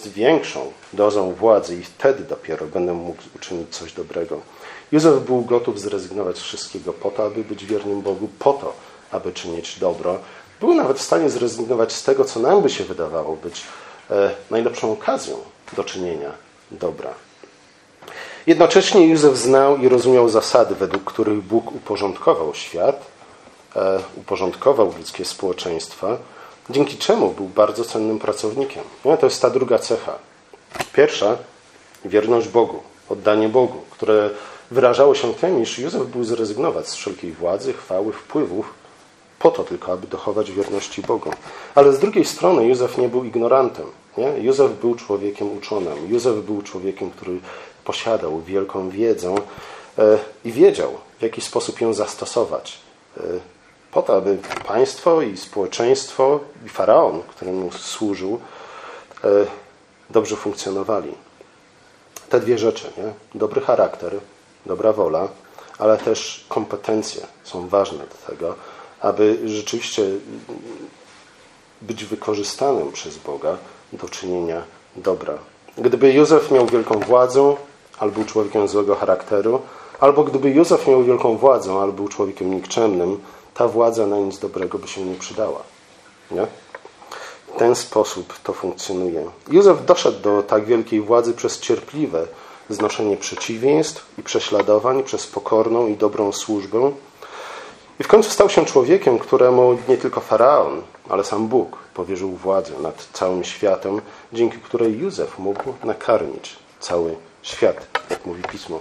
z 0.01 0.07
większą 0.07 0.71
dozą 0.93 1.33
władzy 1.33 1.75
i 1.75 1.83
wtedy 1.83 2.23
dopiero 2.23 2.65
będę 2.65 2.93
mógł 2.93 3.21
uczynić 3.35 3.69
coś 3.69 3.93
dobrego. 3.93 4.41
Józef 4.91 5.23
był 5.23 5.41
gotów 5.41 5.79
zrezygnować 5.79 6.37
z 6.37 6.41
wszystkiego 6.41 6.93
po 6.93 7.11
to, 7.11 7.25
aby 7.25 7.43
być 7.43 7.65
wiernym 7.65 8.01
Bogu, 8.01 8.29
po 8.39 8.53
to, 8.53 8.73
aby 9.11 9.33
czynić 9.33 9.79
dobro. 9.79 10.19
Był 10.59 10.73
nawet 10.73 10.97
w 10.97 11.01
stanie 11.01 11.29
zrezygnować 11.29 11.93
z 11.93 12.03
tego, 12.03 12.25
co 12.25 12.39
nam 12.39 12.61
by 12.61 12.69
się 12.69 12.83
wydawało 12.83 13.35
być 13.35 13.63
e, 14.11 14.31
najlepszą 14.51 14.91
okazją 14.91 15.37
do 15.75 15.83
czynienia 15.83 16.31
dobra. 16.71 17.13
Jednocześnie 18.47 19.07
Józef 19.07 19.37
znał 19.37 19.77
i 19.77 19.89
rozumiał 19.89 20.29
zasady, 20.29 20.75
według 20.75 21.03
których 21.03 21.41
Bóg 21.43 21.75
uporządkował 21.75 22.53
świat, 22.53 23.05
e, 23.75 23.99
uporządkował 24.17 24.93
ludzkie 24.97 25.25
społeczeństwa 25.25 26.17
dzięki 26.71 26.97
czemu 26.97 27.29
był 27.29 27.45
bardzo 27.45 27.85
cennym 27.85 28.19
pracownikiem. 28.19 28.83
No, 29.05 29.17
to 29.17 29.25
jest 29.25 29.41
ta 29.41 29.49
druga 29.49 29.79
cecha. 29.79 30.15
Pierwsza, 30.93 31.37
wierność 32.05 32.47
Bogu, 32.47 32.79
oddanie 33.09 33.49
Bogu, 33.49 33.77
które 33.89 34.29
wyrażało 34.71 35.15
się 35.15 35.33
tym, 35.33 35.61
iż 35.61 35.79
Józef 35.79 36.07
był 36.07 36.23
zrezygnować 36.23 36.87
z 36.87 36.95
wszelkiej 36.95 37.31
władzy, 37.31 37.73
chwały, 37.73 38.13
wpływów, 38.13 38.73
po 39.39 39.51
to 39.51 39.63
tylko, 39.63 39.91
aby 39.91 40.07
dochować 40.07 40.51
wierności 40.51 41.01
Bogu. 41.01 41.31
Ale 41.75 41.93
z 41.93 41.99
drugiej 41.99 42.25
strony 42.25 42.67
Józef 42.67 42.97
nie 42.97 43.09
był 43.09 43.23
ignorantem. 43.23 43.85
Nie? 44.17 44.27
Józef 44.27 44.71
był 44.71 44.95
człowiekiem 44.95 45.57
uczonym. 45.57 46.09
Józef 46.09 46.35
był 46.35 46.61
człowiekiem, 46.61 47.11
który 47.11 47.39
posiadał 47.83 48.41
wielką 48.41 48.89
wiedzę 48.89 49.35
e, 49.97 50.17
i 50.45 50.51
wiedział, 50.51 50.97
w 51.19 51.21
jaki 51.21 51.41
sposób 51.41 51.81
ją 51.81 51.93
zastosować. 51.93 52.79
Po 53.91 54.01
to, 54.01 54.15
aby 54.15 54.37
państwo 54.67 55.21
i 55.21 55.37
społeczeństwo 55.37 56.39
i 56.65 56.69
faraon, 56.69 57.21
któremu 57.29 57.71
służył, 57.71 58.39
e, 59.23 59.27
dobrze 60.09 60.35
funkcjonowali. 60.35 61.13
Te 62.29 62.39
dwie 62.39 62.57
rzeczy, 62.57 62.91
nie? 62.97 63.39
dobry 63.39 63.61
charakter, 63.61 64.19
dobra 64.65 64.93
wola, 64.93 65.27
ale 65.79 65.97
też 65.97 66.45
kompetencje 66.49 67.21
są 67.43 67.67
ważne 67.67 67.99
do 67.99 68.31
tego, 68.31 68.55
aby 69.01 69.39
rzeczywiście 69.45 70.03
być 71.81 72.05
wykorzystanym 72.05 72.91
przez 72.91 73.17
Boga 73.17 73.57
do 73.93 74.09
czynienia 74.09 74.63
dobra. 74.95 75.33
Gdyby 75.77 76.13
Józef 76.13 76.51
miał 76.51 76.65
wielką 76.65 76.99
władzę, 76.99 77.55
albo 77.99 78.15
był 78.15 78.25
człowiekiem 78.25 78.67
złego 78.67 78.95
charakteru, 78.95 79.61
albo 79.99 80.23
gdyby 80.23 80.49
Józef 80.49 80.87
miał 80.87 81.03
wielką 81.03 81.37
władzę, 81.37 81.73
albo 81.73 81.93
był 81.93 82.07
człowiekiem 82.07 82.55
nikczemnym, 82.55 83.19
ta 83.61 83.67
władza 83.67 84.07
na 84.07 84.17
nic 84.17 84.39
dobrego 84.39 84.77
by 84.79 84.87
się 84.87 85.01
nie 85.01 85.15
przydała. 85.15 85.63
Nie? 86.31 86.47
W 87.47 87.57
ten 87.57 87.75
sposób 87.75 88.39
to 88.43 88.53
funkcjonuje. 88.53 89.25
Józef 89.51 89.85
doszedł 89.85 90.19
do 90.19 90.43
tak 90.43 90.65
wielkiej 90.65 91.01
władzy 91.01 91.33
przez 91.33 91.59
cierpliwe 91.59 92.27
znoszenie 92.69 93.17
przeciwieństw 93.17 94.05
i 94.19 94.23
prześladowań, 94.23 95.03
przez 95.03 95.27
pokorną 95.27 95.87
i 95.87 95.97
dobrą 95.97 96.31
służbę. 96.31 96.91
I 97.99 98.03
w 98.03 98.07
końcu 98.07 98.29
stał 98.29 98.49
się 98.49 98.65
człowiekiem, 98.65 99.19
któremu 99.19 99.77
nie 99.87 99.97
tylko 99.97 100.21
faraon, 100.21 100.81
ale 101.09 101.23
sam 101.23 101.47
Bóg 101.47 101.77
powierzył 101.93 102.31
władzę 102.31 102.73
nad 102.81 103.07
całym 103.13 103.43
światem, 103.43 104.01
dzięki 104.33 104.57
której 104.57 104.99
Józef 104.99 105.39
mógł 105.39 105.73
nakarmić 105.83 106.55
cały 106.79 107.15
świat, 107.41 107.87
jak 108.09 108.25
mówi 108.25 108.43
pismo. 108.43 108.79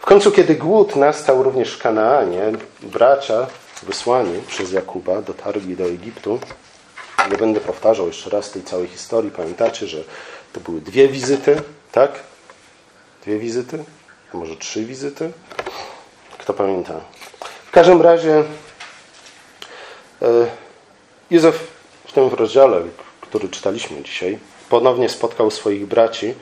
W 0.00 0.06
końcu, 0.06 0.32
kiedy 0.32 0.54
głód 0.54 0.96
nastał 0.96 1.42
również 1.42 1.74
w 1.74 1.82
Kanaanie, 1.82 2.52
bracia 2.82 3.46
wysłani 3.82 4.42
przez 4.48 4.72
Jakuba 4.72 5.22
dotarli 5.22 5.76
do 5.76 5.84
Egiptu. 5.84 6.40
Nie 7.30 7.36
będę 7.36 7.60
powtarzał 7.60 8.06
jeszcze 8.06 8.30
raz 8.30 8.50
tej 8.50 8.62
całej 8.62 8.88
historii. 8.88 9.30
Pamiętacie, 9.30 9.86
że 9.86 10.04
to 10.52 10.60
były 10.60 10.80
dwie 10.80 11.08
wizyty, 11.08 11.62
tak? 11.92 12.10
Dwie 13.22 13.38
wizyty? 13.38 13.84
A 14.34 14.36
może 14.36 14.56
trzy 14.56 14.84
wizyty? 14.84 15.32
Kto 16.38 16.54
pamięta? 16.54 17.00
W 17.66 17.70
każdym 17.70 18.02
razie 18.02 18.44
e, 20.22 20.46
Józef 21.30 21.66
w 22.06 22.12
tym 22.12 22.28
rozdziale, 22.28 22.82
który 23.20 23.48
czytaliśmy 23.48 24.02
dzisiaj, 24.02 24.38
ponownie 24.68 25.08
spotkał 25.08 25.50
swoich 25.50 25.86
braci, 25.86 26.34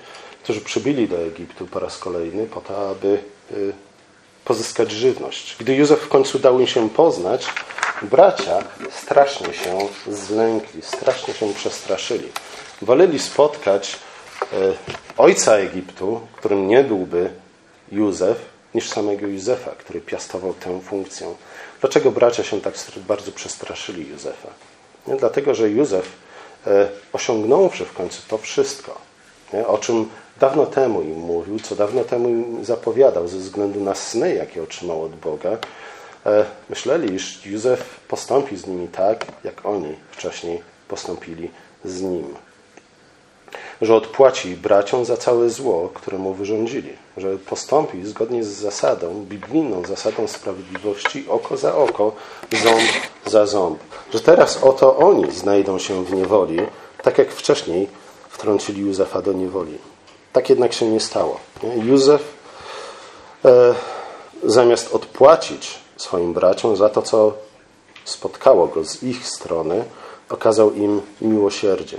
którzy 0.43 0.61
przybyli 0.61 1.09
do 1.09 1.19
Egiptu 1.19 1.67
po 1.67 1.79
raz 1.81 1.99
kolejny 1.99 2.47
po 2.47 2.61
to, 2.61 2.91
aby 2.91 3.23
e, 3.50 3.55
pozyskać 4.45 4.91
żywność. 4.91 5.57
Gdy 5.61 5.75
Józef 5.75 6.01
w 6.01 6.09
końcu 6.09 6.39
dał 6.39 6.61
im 6.61 6.67
się 6.67 6.91
poznać, 6.91 7.47
bracia 8.03 8.59
strasznie 8.91 9.55
się 9.55 9.79
zlękli, 10.09 10.83
strasznie 10.83 11.35
się 11.35 11.55
przestraszyli. 11.55 12.29
Woleli 12.83 13.19
spotkać 13.19 13.97
e, 14.43 14.57
ojca 15.17 15.57
Egiptu, 15.57 16.21
którym 16.37 16.69
nie 16.69 16.85
byłby 16.85 17.31
Józef, 17.93 18.55
niż 18.75 18.89
samego 18.89 19.27
Józefa, 19.27 19.71
który 19.71 20.01
piastował 20.01 20.55
tę 20.55 20.81
funkcję. 20.81 21.35
Dlaczego 21.81 22.11
bracia 22.11 22.45
się 22.45 22.61
tak 22.61 22.75
bardzo 23.09 23.33
przestraszyli 23.33 24.09
Józefa? 24.09 24.49
Nie? 25.07 25.17
Dlatego, 25.17 25.55
że 25.55 25.71
Józef, 25.71 26.09
e, 26.67 26.89
osiągnąwszy 27.13 27.85
w 27.85 27.93
końcu 27.93 28.23
to 28.29 28.39
wszystko, 28.39 29.01
nie? 29.54 29.66
o 29.66 29.78
czym 29.78 30.08
dawno 30.40 30.66
temu 30.66 31.02
im 31.02 31.18
mówił, 31.18 31.61
co 31.61 31.76
dawno 31.76 32.04
temu 32.04 32.28
im 32.28 32.64
zapowiadał 32.64 33.28
ze 33.28 33.38
względu 33.38 33.80
na 33.80 33.94
sny, 33.94 34.34
jakie 34.34 34.62
otrzymał 34.62 35.02
od 35.02 35.14
Boga, 35.14 35.50
e, 36.26 36.44
myśleli, 36.70 37.14
iż 37.14 37.46
Józef 37.46 38.00
postąpi 38.08 38.56
z 38.56 38.66
nimi 38.66 38.88
tak, 38.88 39.26
jak 39.44 39.66
oni 39.66 39.94
wcześniej 40.11 40.62
postąpili 40.88 41.50
z 41.84 42.02
nim. 42.02 42.34
Że 43.82 43.94
odpłaci 43.94 44.56
braciom 44.56 45.04
za 45.04 45.16
całe 45.16 45.50
zło, 45.50 45.90
które 45.94 46.18
mu 46.18 46.34
wyrządzili. 46.34 46.92
Że 47.16 47.38
postąpi 47.38 48.04
zgodnie 48.04 48.44
z 48.44 48.49
zasadą, 48.49 49.25
biblijną 49.28 49.84
zasadą 49.84 50.28
sprawiedliwości, 50.28 51.25
oko 51.28 51.56
za 51.56 51.75
oko, 51.75 52.12
ząb 52.62 52.90
za 53.26 53.46
ząb. 53.46 53.78
Że 54.14 54.20
teraz 54.20 54.62
oto 54.62 54.96
oni 54.96 55.32
znajdą 55.32 55.78
się 55.78 56.04
w 56.04 56.12
niewoli, 56.12 56.58
tak 57.02 57.18
jak 57.18 57.32
wcześniej 57.32 57.88
wtrącili 58.35 58.83
Józefa 58.83 59.23
do 59.23 59.33
niewoli. 59.33 59.79
Tak 60.33 60.50
jednak 60.50 60.73
się 60.73 60.91
nie 60.91 61.00
stało. 61.00 61.41
Józef 61.83 62.23
e, 63.45 63.75
zamiast 64.45 64.95
odpłacić 64.95 65.79
swoim 65.97 66.33
braciom 66.33 66.76
za 66.76 66.88
to, 66.88 67.03
co 67.03 67.33
spotkało 68.05 68.67
go 68.67 68.85
z 68.85 69.03
ich 69.03 69.26
strony, 69.26 69.85
okazał 70.31 70.73
im 70.73 71.00
miłosierdzie. 71.21 71.99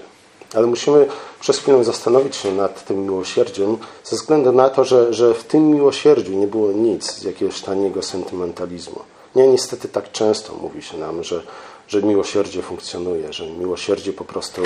Ale 0.54 0.68
musimy 0.68 1.08
przez 1.40 1.60
chwilę 1.60 1.84
zastanowić 1.84 2.36
się 2.36 2.52
nad 2.52 2.86
tym 2.86 3.04
miłosierdziem, 3.04 3.78
ze 4.04 4.16
względu 4.16 4.52
na 4.52 4.70
to, 4.70 4.86
że, 4.86 5.14
że 5.14 5.34
w 5.34 5.44
tym 5.44 5.72
miłosierdziu 5.72 6.34
nie 6.34 6.48
było 6.48 6.72
nic 6.72 7.12
z 7.12 7.24
jakiegoś 7.24 7.62
taniego 7.62 8.02
sentymentalizmu. 8.02 9.00
Nie, 9.36 9.48
niestety 9.48 9.88
tak 9.88 10.12
często 10.12 10.54
mówi 10.62 10.82
się 10.82 10.98
nam, 10.98 11.24
że, 11.24 11.42
że 11.88 12.02
miłosierdzie 12.02 12.62
funkcjonuje, 12.62 13.34
że 13.34 13.48
miłosierdzie 13.48 14.14
po 14.14 14.26
prostu 14.26 14.62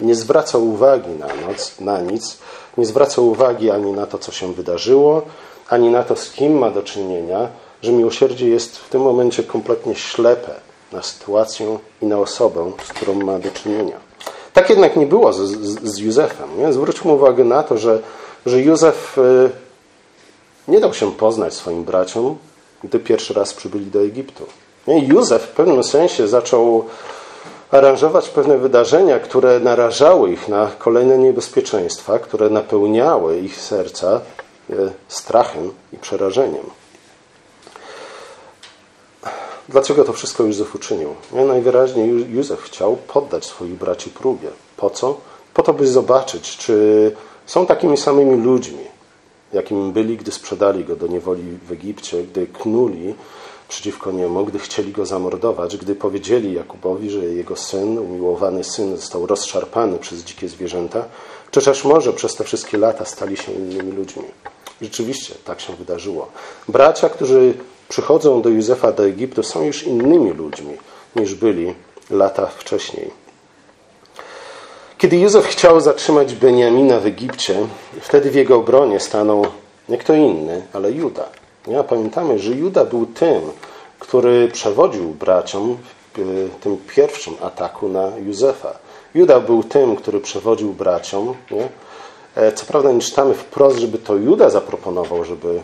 nie 0.00 0.14
zwraca 0.14 0.58
uwagi 0.58 1.10
na, 1.10 1.26
noc, 1.26 1.80
na 1.80 2.00
nic, 2.00 2.38
nie 2.78 2.86
zwraca 2.86 3.22
uwagi 3.22 3.70
ani 3.70 3.92
na 3.92 4.06
to, 4.06 4.18
co 4.18 4.32
się 4.32 4.54
wydarzyło, 4.54 5.22
ani 5.68 5.90
na 5.90 6.02
to, 6.02 6.16
z 6.16 6.30
kim 6.30 6.58
ma 6.58 6.70
do 6.70 6.82
czynienia, 6.82 7.48
że 7.82 7.92
miłosierdzie 7.92 8.48
jest 8.48 8.78
w 8.78 8.88
tym 8.88 9.02
momencie 9.02 9.42
kompletnie 9.42 9.94
ślepe 9.94 10.52
na 10.92 11.02
sytuację 11.02 11.78
i 12.02 12.06
na 12.06 12.18
osobę, 12.18 12.72
z 12.84 12.88
którą 12.88 13.14
ma 13.14 13.38
do 13.38 13.50
czynienia. 13.50 13.96
Tak 14.52 14.70
jednak 14.70 14.96
nie 14.96 15.06
było 15.06 15.32
z, 15.32 15.38
z, 15.38 15.94
z 15.94 15.98
Józefem. 15.98 16.58
Nie? 16.58 16.72
Zwróćmy 16.72 17.12
uwagę 17.12 17.44
na 17.44 17.62
to, 17.62 17.78
że, 17.78 17.98
że 18.46 18.62
Józef 18.62 19.18
y, 19.18 19.50
nie 20.68 20.80
dał 20.80 20.94
się 20.94 21.12
poznać 21.12 21.54
swoim 21.54 21.84
braciom, 21.84 22.36
gdy 22.84 22.98
pierwszy 22.98 23.34
raz 23.34 23.54
przybyli 23.54 23.86
do 23.86 24.00
Egiptu. 24.00 24.46
Nie? 24.86 25.06
Józef 25.06 25.42
w 25.42 25.48
pewnym 25.48 25.84
sensie 25.84 26.28
zaczął 26.28 26.84
aranżować 27.70 28.28
pewne 28.28 28.58
wydarzenia, 28.58 29.18
które 29.18 29.60
narażały 29.60 30.32
ich 30.32 30.48
na 30.48 30.70
kolejne 30.78 31.18
niebezpieczeństwa, 31.18 32.18
które 32.18 32.50
napełniały 32.50 33.38
ich 33.38 33.60
serca 33.60 34.20
e, 34.70 34.74
strachem 35.08 35.72
i 35.92 35.96
przerażeniem. 35.96 36.64
Dlaczego 39.68 40.04
to 40.04 40.12
wszystko 40.12 40.44
Józef 40.44 40.74
uczynił? 40.74 41.14
Najwyraźniej 41.32 42.30
Józef 42.30 42.62
chciał 42.62 42.96
poddać 42.96 43.44
swoich 43.44 43.74
braci 43.74 44.10
próbie. 44.10 44.48
Po 44.76 44.90
co? 44.90 45.16
Po 45.54 45.62
to, 45.62 45.72
by 45.72 45.86
zobaczyć, 45.86 46.56
czy 46.56 47.12
są 47.46 47.66
takimi 47.66 47.96
samymi 47.96 48.44
ludźmi, 48.44 48.84
jakimi 49.52 49.92
byli, 49.92 50.16
gdy 50.16 50.32
sprzedali 50.32 50.84
go 50.84 50.96
do 50.96 51.06
niewoli 51.06 51.58
w 51.68 51.72
Egipcie, 51.72 52.22
gdy 52.22 52.46
knuli 52.46 53.14
przeciwko 53.74 54.12
niemu, 54.12 54.44
gdy 54.44 54.58
chcieli 54.58 54.92
go 54.92 55.06
zamordować, 55.06 55.76
gdy 55.76 55.94
powiedzieli 55.94 56.54
Jakubowi, 56.54 57.10
że 57.10 57.18
jego 57.18 57.56
syn, 57.56 57.98
umiłowany 57.98 58.64
syn, 58.64 58.96
został 58.96 59.26
rozszarpany 59.26 59.98
przez 59.98 60.24
dzikie 60.24 60.48
zwierzęta, 60.48 61.04
czy 61.50 61.62
też 61.62 61.84
może 61.84 62.12
przez 62.12 62.34
te 62.34 62.44
wszystkie 62.44 62.78
lata 62.78 63.04
stali 63.04 63.36
się 63.36 63.52
innymi 63.52 63.92
ludźmi. 63.92 64.22
Rzeczywiście 64.82 65.34
tak 65.44 65.60
się 65.60 65.76
wydarzyło. 65.76 66.28
Bracia, 66.68 67.08
którzy 67.08 67.54
przychodzą 67.88 68.42
do 68.42 68.48
Józefa 68.48 68.92
do 68.92 69.06
Egiptu, 69.06 69.42
są 69.42 69.62
już 69.62 69.82
innymi 69.82 70.30
ludźmi 70.30 70.76
niż 71.16 71.34
byli 71.34 71.74
lata 72.10 72.46
wcześniej. 72.46 73.10
Kiedy 74.98 75.16
Józef 75.16 75.46
chciał 75.46 75.80
zatrzymać 75.80 76.34
Beniamina 76.34 77.00
w 77.00 77.06
Egipcie, 77.06 77.66
wtedy 78.00 78.30
w 78.30 78.34
jego 78.34 78.56
obronie 78.56 79.00
stanął 79.00 79.46
nie 79.88 79.98
kto 79.98 80.14
inny, 80.14 80.66
ale 80.72 80.92
Juda. 80.92 81.43
Ja 81.66 81.84
pamiętamy, 81.84 82.38
że 82.38 82.50
Juda 82.50 82.84
był 82.84 83.06
tym, 83.06 83.40
który 83.98 84.48
przewodził 84.48 85.04
braciom 85.04 85.76
w 86.14 86.50
tym 86.60 86.76
pierwszym 86.94 87.34
ataku 87.40 87.88
na 87.88 88.12
Józefa. 88.26 88.78
Juda 89.14 89.40
był 89.40 89.62
tym, 89.62 89.96
który 89.96 90.20
przewodził 90.20 90.72
braciom. 90.72 91.34
Nie? 91.50 91.68
E, 92.34 92.52
co 92.52 92.66
prawda 92.66 92.92
nie 92.92 93.00
czytamy 93.00 93.34
wprost, 93.34 93.78
żeby 93.78 93.98
to 93.98 94.16
Juda 94.16 94.50
zaproponował, 94.50 95.24
żeby, 95.24 95.62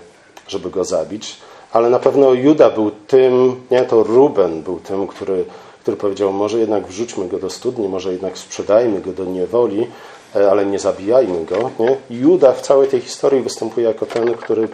żeby 0.48 0.70
go 0.70 0.84
zabić, 0.84 1.36
ale 1.72 1.90
na 1.90 1.98
pewno 1.98 2.32
Juda 2.34 2.70
był 2.70 2.90
tym, 2.90 3.60
nie 3.70 3.82
to 3.82 4.02
Ruben 4.02 4.62
był 4.62 4.80
tym, 4.80 5.06
który, 5.06 5.44
który 5.82 5.96
powiedział, 5.96 6.32
może 6.32 6.58
jednak 6.58 6.86
wrzućmy 6.86 7.28
go 7.28 7.38
do 7.38 7.50
studni, 7.50 7.88
może 7.88 8.12
jednak 8.12 8.38
sprzedajmy 8.38 9.00
go 9.00 9.12
do 9.12 9.24
niewoli, 9.24 9.86
e, 10.36 10.50
ale 10.50 10.66
nie 10.66 10.78
zabijajmy 10.78 11.44
go. 11.44 11.70
Nie? 11.78 11.96
Juda 12.10 12.52
w 12.52 12.60
całej 12.60 12.88
tej 12.88 13.00
historii 13.00 13.42
występuje 13.42 13.86
jako 13.86 14.06
ten, 14.06 14.34
który 14.34 14.68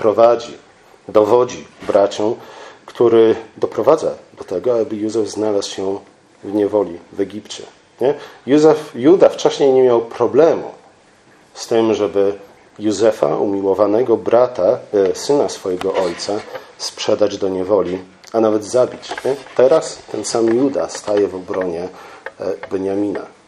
prowadzi, 0.00 0.54
dowodzi 1.08 1.64
braciom, 1.82 2.34
który 2.86 3.36
doprowadza 3.56 4.14
do 4.38 4.44
tego, 4.44 4.80
aby 4.80 4.96
Józef 4.96 5.28
znalazł 5.28 5.70
się 5.70 5.98
w 6.44 6.54
niewoli 6.54 6.98
w 7.12 7.20
Egipcie. 7.20 7.62
Nie? 8.00 8.14
Józef, 8.46 8.92
Juda 8.94 9.28
wcześniej 9.28 9.72
nie 9.72 9.82
miał 9.82 10.00
problemu 10.00 10.70
z 11.54 11.66
tym, 11.66 11.94
żeby 11.94 12.32
Józefa, 12.78 13.36
umiłowanego 13.36 14.16
brata, 14.16 14.78
e, 14.94 15.14
syna 15.14 15.48
swojego 15.48 15.94
ojca, 15.94 16.32
sprzedać 16.78 17.38
do 17.38 17.48
niewoli, 17.48 17.98
a 18.32 18.40
nawet 18.40 18.64
zabić. 18.64 19.08
Nie? 19.24 19.36
Teraz 19.56 19.98
ten 20.12 20.24
sam 20.24 20.46
Juda 20.46 20.88
staje 20.88 21.28
w 21.28 21.34
obronie 21.34 21.88
e, 22.40 22.68
Beniamina. 22.70 23.39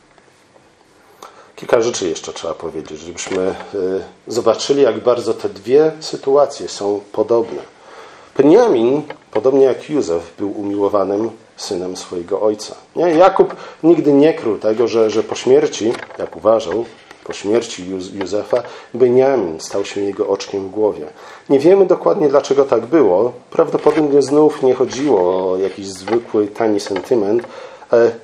Kilka 1.63 1.81
rzeczy 1.81 2.09
jeszcze 2.09 2.33
trzeba 2.33 2.55
powiedzieć, 2.55 3.01
żebyśmy 3.01 3.43
e, 3.43 3.55
zobaczyli, 4.27 4.83
jak 4.83 5.01
bardzo 5.01 5.35
te 5.35 5.49
dwie 5.49 5.93
sytuacje 6.01 6.69
są 6.69 7.01
podobne. 7.13 7.63
Beniamin, 8.37 9.03
podobnie 9.31 9.65
jak 9.65 9.91
Józef, 9.91 10.33
był 10.39 10.61
umiłowanym 10.61 11.31
synem 11.57 11.97
swojego 11.97 12.41
ojca. 12.41 12.75
Nie? 12.97 13.05
Jakub 13.05 13.57
nigdy 13.83 14.13
nie 14.13 14.35
krył 14.35 14.59
tego, 14.59 14.89
że, 14.89 15.11
że 15.11 15.23
po 15.23 15.35
śmierci, 15.35 15.93
jak 16.19 16.37
uważał, 16.37 16.85
po 17.25 17.33
śmierci 17.33 17.85
Józefa, 18.15 18.63
Beniamin 18.95 19.61
stał 19.61 19.85
się 19.85 20.01
jego 20.01 20.29
oczkiem 20.29 20.69
w 20.69 20.71
głowie. 20.71 21.07
Nie 21.49 21.59
wiemy 21.59 21.87
dokładnie, 21.87 22.29
dlaczego 22.29 22.65
tak 22.65 22.87
było. 22.87 23.33
Prawdopodobnie 23.51 24.23
znów 24.23 24.63
nie 24.63 24.75
chodziło 24.75 25.53
o 25.53 25.57
jakiś 25.57 25.87
zwykły, 25.87 26.47
tani 26.47 26.81
sentyment. 26.81 27.43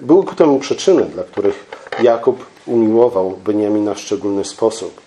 Były 0.01 0.24
ku 0.24 0.35
temu 0.35 0.59
przyczyny, 0.59 1.05
dla 1.05 1.24
których 1.24 1.66
Jakub 2.03 2.47
umiłował 2.68 3.31
Beniamina 3.31 3.94
w 3.94 4.00
szczególny 4.00 4.44
sposób. 4.44 5.00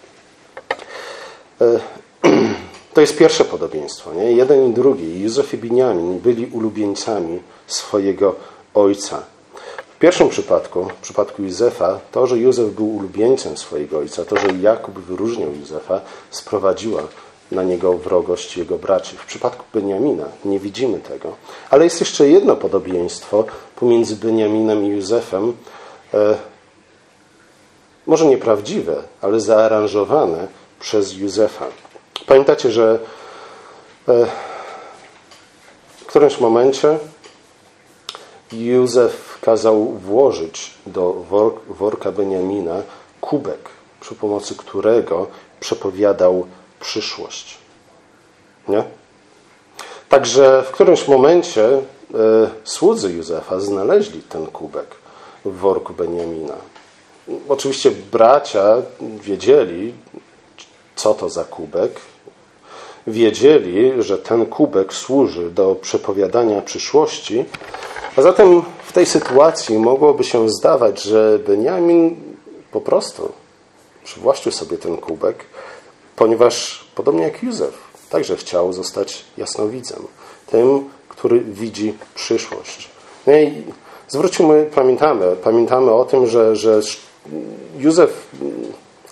E, 1.62 1.80
to 2.93 3.02
jest 3.02 3.17
pierwsze 3.17 3.45
podobieństwo. 3.45 4.13
Nie? 4.13 4.32
Jeden 4.32 4.69
i 4.69 4.74
drugi, 4.74 5.21
Józef 5.21 5.54
i 5.54 5.58
Beniamin, 5.58 6.19
byli 6.19 6.45
ulubieńcami 6.45 7.39
swojego 7.67 8.36
ojca. 8.74 9.24
W 9.95 10.00
pierwszym 10.00 10.30
przypadku, 10.30 10.84
w 10.84 11.02
przypadku 11.02 11.43
Józefa, 11.43 12.00
to, 12.12 12.28
że 12.28 12.38
Józef 12.38 12.69
był 12.69 12.95
ulubieńcem 12.95 13.58
swojego 13.58 13.97
ojca, 13.97 14.26
to, 14.26 14.38
że 14.38 14.47
Jakub 14.62 15.00
wyróżniał 15.00 15.50
Józefa, 15.52 16.02
sprowadziła 16.32 17.04
na 17.52 17.63
niego 17.63 17.93
wrogość 17.93 18.58
jego 18.58 18.78
braci. 18.78 19.17
W 19.17 19.26
przypadku 19.26 19.63
Beniamina 19.74 20.26
nie 20.45 20.60
widzimy 20.60 21.00
tego. 21.00 21.36
Ale 21.69 21.84
jest 21.84 22.00
jeszcze 22.00 22.30
jedno 22.30 22.56
podobieństwo 22.56 23.45
pomiędzy 23.76 24.15
Beniaminem 24.15 24.86
i 24.86 24.88
Józefem, 24.88 25.54
e, 26.13 26.36
może 28.07 28.25
nieprawdziwe, 28.25 29.03
ale 29.21 29.39
zaaranżowane 29.39 30.47
przez 30.79 31.13
Józefa. 31.13 31.65
Pamiętacie, 32.27 32.71
że 32.71 32.99
e, 34.07 34.25
w 35.97 36.05
którymś 36.05 36.39
momencie 36.39 36.97
Józef 38.51 39.39
kazał 39.41 39.85
włożyć 39.85 40.73
do 40.85 41.13
worka 41.69 42.11
Beniamina 42.11 42.81
kubek, 43.21 43.69
przy 43.99 44.15
pomocy 44.15 44.55
którego 44.55 45.27
przepowiadał 45.59 46.47
przyszłość. 46.79 47.57
Nie? 48.67 48.83
Także 50.09 50.63
w 50.63 50.71
którymś 50.71 51.07
momencie 51.07 51.65
e, 51.67 51.81
słudzy 52.63 53.13
Józefa 53.13 53.59
znaleźli 53.59 54.21
ten 54.21 54.47
kubek 54.47 54.95
w 55.45 55.57
worku 55.57 55.93
Beniamina. 55.93 56.53
Oczywiście 57.50 57.91
bracia 58.12 58.76
wiedzieli, 59.02 59.94
co 60.96 61.13
to 61.13 61.30
za 61.30 61.44
kubek. 61.44 61.91
Wiedzieli, 63.08 64.04
że 64.04 64.17
ten 64.17 64.46
kubek 64.46 64.94
służy 64.94 65.50
do 65.50 65.76
przepowiadania 65.76 66.62
przyszłości, 66.62 67.46
a 68.17 68.22
zatem 68.22 68.62
w 68.84 68.94
tej 68.94 69.06
sytuacji 69.06 69.78
mogłoby 69.78 70.24
się 70.24 70.50
zdawać, 70.50 71.02
że 71.04 71.39
Beniamin 71.48 72.15
po 72.72 72.82
prostu 72.82 73.32
przywłaszczył 74.04 74.52
sobie 74.52 74.78
ten 74.78 74.98
kubek, 74.98 75.46
ponieważ 76.15 76.86
podobnie 76.96 77.24
jak 77.24 77.44
Józef, 77.44 77.74
także 78.10 78.36
chciał 78.38 78.74
zostać 78.74 79.26
jasnowidzem, 79.38 80.08
tym, 80.48 80.89
który 81.10 81.39
widzi 81.39 81.94
przyszłość. 82.15 82.89
No 83.28 83.34
i 83.34 83.63
zwróćmy, 84.08 84.70
pamiętamy, 84.76 85.36
pamiętamy 85.44 85.91
o 85.91 86.06
tym, 86.06 86.28
że, 86.28 86.56
że 86.56 86.82
Józef 87.77 88.27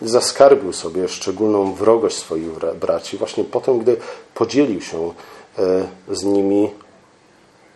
zaskarbił 0.02 0.74
sobie 0.74 1.08
szczególną 1.08 1.74
wrogość 1.74 2.18
swoich 2.18 2.50
braci 2.80 3.18
właśnie 3.18 3.44
potem, 3.44 3.80
gdy 3.80 3.98
podzielił 4.36 4.82
się 4.82 5.14
e, 5.60 5.88
z 6.12 6.24
nimi 6.24 6.70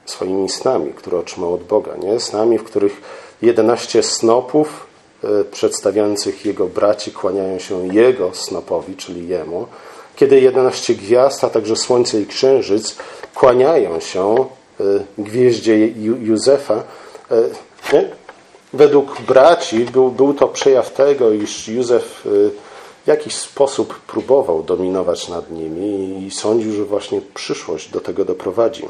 swoimi 0.06 0.50
snami, 0.50 0.94
które 0.94 1.18
otrzymał 1.18 1.54
od 1.54 1.64
Boga. 1.64 1.96
Nie? 1.96 2.20
Snami, 2.20 2.58
w 2.58 2.64
których 2.64 3.02
11 3.42 4.04
snopów 4.04 4.88
e, 5.24 5.44
przedstawiających 5.44 6.46
jego 6.46 6.68
braci 6.68 7.12
kłaniają 7.12 7.60
się 7.60 7.88
jego 7.88 8.34
snopowi, 8.34 8.96
czyli 8.96 9.28
jemu, 9.28 9.68
kiedy 10.16 10.40
11 10.40 10.96
gwiazd, 10.96 11.44
a 11.44 11.50
także 11.50 11.76
słońce 11.76 12.22
i 12.22 12.26
księżyc 12.26 12.96
kłaniają 13.36 14.00
się 14.00 14.36
e, 14.36 14.84
gwieździe 15.18 15.88
Józefa. 16.22 16.84
Nie? 17.94 18.23
Według 18.74 19.22
braci 19.22 19.86
był, 19.86 20.12
był 20.12 20.34
to 20.34 20.48
przejaw 20.48 20.94
tego, 20.94 21.32
iż 21.32 21.68
Józef 21.68 22.26
y, 22.26 22.52
w 23.04 23.08
jakiś 23.08 23.36
sposób 23.36 24.00
próbował 24.00 24.64
dominować 24.64 25.28
nad 25.28 25.52
nimi 25.52 26.24
i 26.26 26.32
sądził, 26.32 26.74
że 26.74 26.86
właśnie 26.86 27.22
przyszłość 27.34 27.90
do 27.90 28.02
tego 28.02 28.26
doprowadzi. 28.26 28.88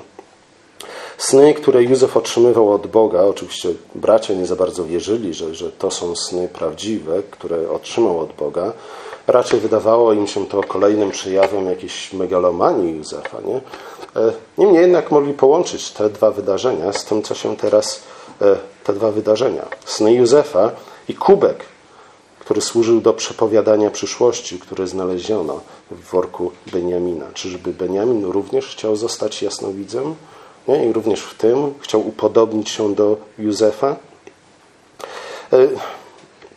Sny, 1.17 1.53
które 1.53 1.83
Józef 1.83 2.17
otrzymywał 2.17 2.73
od 2.73 2.87
Boga, 2.87 3.21
oczywiście 3.21 3.69
bracia 3.95 4.33
nie 4.33 4.45
za 4.45 4.55
bardzo 4.55 4.85
wierzyli, 4.85 5.33
że, 5.33 5.55
że 5.55 5.71
to 5.71 5.91
są 5.91 6.15
sny 6.15 6.47
prawdziwe, 6.47 7.23
które 7.31 7.69
otrzymał 7.69 8.19
od 8.19 8.33
Boga. 8.33 8.73
Raczej 9.27 9.59
wydawało 9.59 10.13
im 10.13 10.27
się 10.27 10.47
to 10.47 10.63
kolejnym 10.63 11.11
przejawem 11.11 11.65
jakiejś 11.65 12.13
megalomanii 12.13 12.97
Józefa. 12.97 13.37
Nie? 13.41 13.55
E, 14.21 14.33
niemniej 14.57 14.81
jednak 14.81 15.11
mogli 15.11 15.33
połączyć 15.33 15.91
te 15.91 16.09
dwa 16.09 16.31
wydarzenia 16.31 16.93
z 16.93 17.05
tym, 17.05 17.23
co 17.23 17.35
się 17.35 17.57
teraz, 17.57 18.03
te 18.83 18.93
dwa 18.93 19.11
wydarzenia. 19.11 19.65
Sny 19.85 20.13
Józefa 20.13 20.71
i 21.07 21.13
kubek, 21.13 21.65
który 22.39 22.61
służył 22.61 23.01
do 23.01 23.13
przepowiadania 23.13 23.89
przyszłości, 23.89 24.59
który 24.59 24.87
znaleziono 24.87 25.61
w 25.91 26.11
worku 26.11 26.51
Beniamina. 26.71 27.25
Czyżby 27.33 27.73
Beniamin 27.73 28.25
również 28.25 28.67
chciał 28.67 28.95
zostać 28.95 29.41
jasnowidzem? 29.41 30.15
Nie? 30.67 30.85
I 30.85 30.93
również 30.93 31.21
w 31.21 31.37
tym 31.37 31.73
chciał 31.79 32.07
upodobnić 32.07 32.69
się 32.69 32.95
do 32.95 33.17
Józefa. 33.39 33.95
E, 35.53 35.67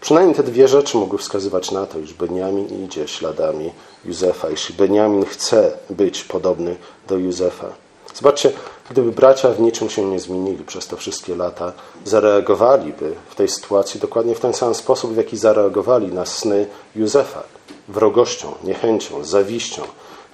przynajmniej 0.01 0.37
te 0.37 0.43
dwie 0.43 0.69
rzeczy 0.69 0.97
mogły 0.97 1.19
wskazywać 1.19 1.71
na 1.71 1.87
to, 1.87 1.99
iż 1.99 2.15
Beniamin 2.15 2.85
idzie 2.85 3.09
śladami 3.09 3.73
Józefa, 4.05 4.51
iż 4.51 4.73
Beniamin 4.73 5.25
chce 5.25 5.73
być 5.91 6.25
podobny 6.25 6.77
do 7.09 7.17
Józefa. 7.17 7.73
Zobaczcie, 8.15 8.53
gdyby 8.90 9.12
bracia 9.12 9.49
w 9.49 9.61
niczym 9.61 9.90
się 9.90 10.05
nie 10.05 10.20
zmienili 10.20 10.64
przez 10.64 10.87
te 10.87 10.96
wszystkie 10.96 11.37
lata, 11.37 11.72
zareagowaliby 12.05 13.14
w 13.31 13.35
tej 13.35 13.49
sytuacji 13.49 14.01
dokładnie 14.01 14.35
w 14.35 14.40
ten 14.40 14.55
sam 14.55 14.75
sposób, 14.75 15.12
w 15.12 15.16
jaki 15.16 15.37
zareagowali 15.37 16.07
na 16.07 16.27
sny 16.27 16.66
Józefa. 16.96 17.42
Wrogością, 17.88 18.53
niechęcią, 18.64 19.25
zawiścią, 19.25 19.83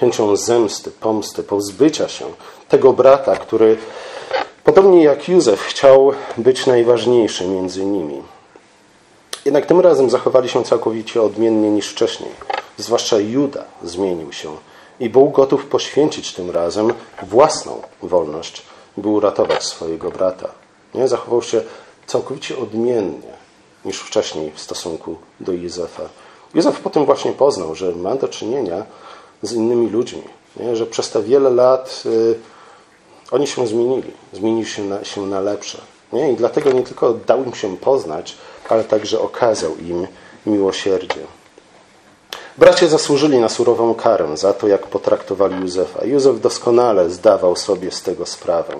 chęcią 0.00 0.36
zemsty, 0.36 0.90
pomsty, 0.90 1.42
pozbycia 1.42 2.08
się 2.08 2.24
tego 2.68 2.92
brata, 2.92 3.36
który 3.36 3.76
podobnie 4.64 5.04
jak 5.04 5.28
Józef 5.28 5.62
chciał 5.62 6.12
być 6.36 6.66
najważniejszy 6.66 7.46
między 7.46 7.84
nimi. 7.84 8.22
Jednak 9.44 9.66
tym 9.66 9.80
razem 9.80 10.10
zachowali 10.10 10.48
się 10.48 10.64
całkowicie 10.64 11.22
odmiennie 11.22 11.70
niż 11.70 11.88
wcześniej. 11.88 12.30
Zwłaszcza 12.78 13.18
Juda 13.18 13.64
zmienił 13.82 14.32
się 14.32 14.56
i 15.00 15.10
był 15.10 15.30
gotów 15.30 15.66
poświęcić 15.66 16.34
tym 16.34 16.50
razem 16.50 16.92
własną 17.22 17.82
wolność, 18.02 18.62
by 18.96 19.08
uratować 19.08 19.64
swojego 19.64 20.10
brata. 20.10 20.48
Nie? 20.94 21.08
Zachował 21.08 21.42
się 21.42 21.62
całkowicie 22.06 22.58
odmiennie 22.58 23.32
niż 23.84 24.00
wcześniej 24.00 24.52
w 24.54 24.60
stosunku 24.60 25.16
do 25.40 25.52
Józefa. 25.52 26.02
Józef 26.54 26.80
potem 26.80 27.04
właśnie 27.04 27.32
poznał, 27.32 27.74
że 27.74 27.92
ma 27.92 28.14
do 28.14 28.28
czynienia 28.28 28.84
z 29.42 29.52
innymi 29.52 29.90
ludźmi, 29.90 30.22
nie? 30.56 30.76
że 30.76 30.86
przez 30.86 31.10
te 31.10 31.22
wiele 31.22 31.50
lat 31.50 32.02
y, 32.06 32.38
oni 33.30 33.46
się 33.46 33.66
zmienili, 33.66 34.10
zmienili 34.32 34.66
się 34.66 34.84
na, 34.84 35.04
się 35.04 35.26
na 35.26 35.40
lepsze. 35.40 35.78
Nie? 36.12 36.32
I 36.32 36.36
dlatego 36.36 36.72
nie 36.72 36.82
tylko 36.82 37.14
dał 37.14 37.44
im 37.44 37.54
się 37.54 37.76
poznać, 37.76 38.36
ale 38.68 38.84
także 38.84 39.20
okazał 39.20 39.76
im 39.76 40.06
miłosierdzie. 40.46 41.20
Bracia 42.58 42.86
zasłużyli 42.86 43.38
na 43.38 43.48
surową 43.48 43.94
karę 43.94 44.36
za 44.36 44.52
to, 44.52 44.68
jak 44.68 44.86
potraktowali 44.86 45.60
Józefa. 45.60 46.04
Józef 46.04 46.40
doskonale 46.40 47.10
zdawał 47.10 47.56
sobie 47.56 47.90
z 47.90 48.02
tego 48.02 48.26
sprawę. 48.26 48.74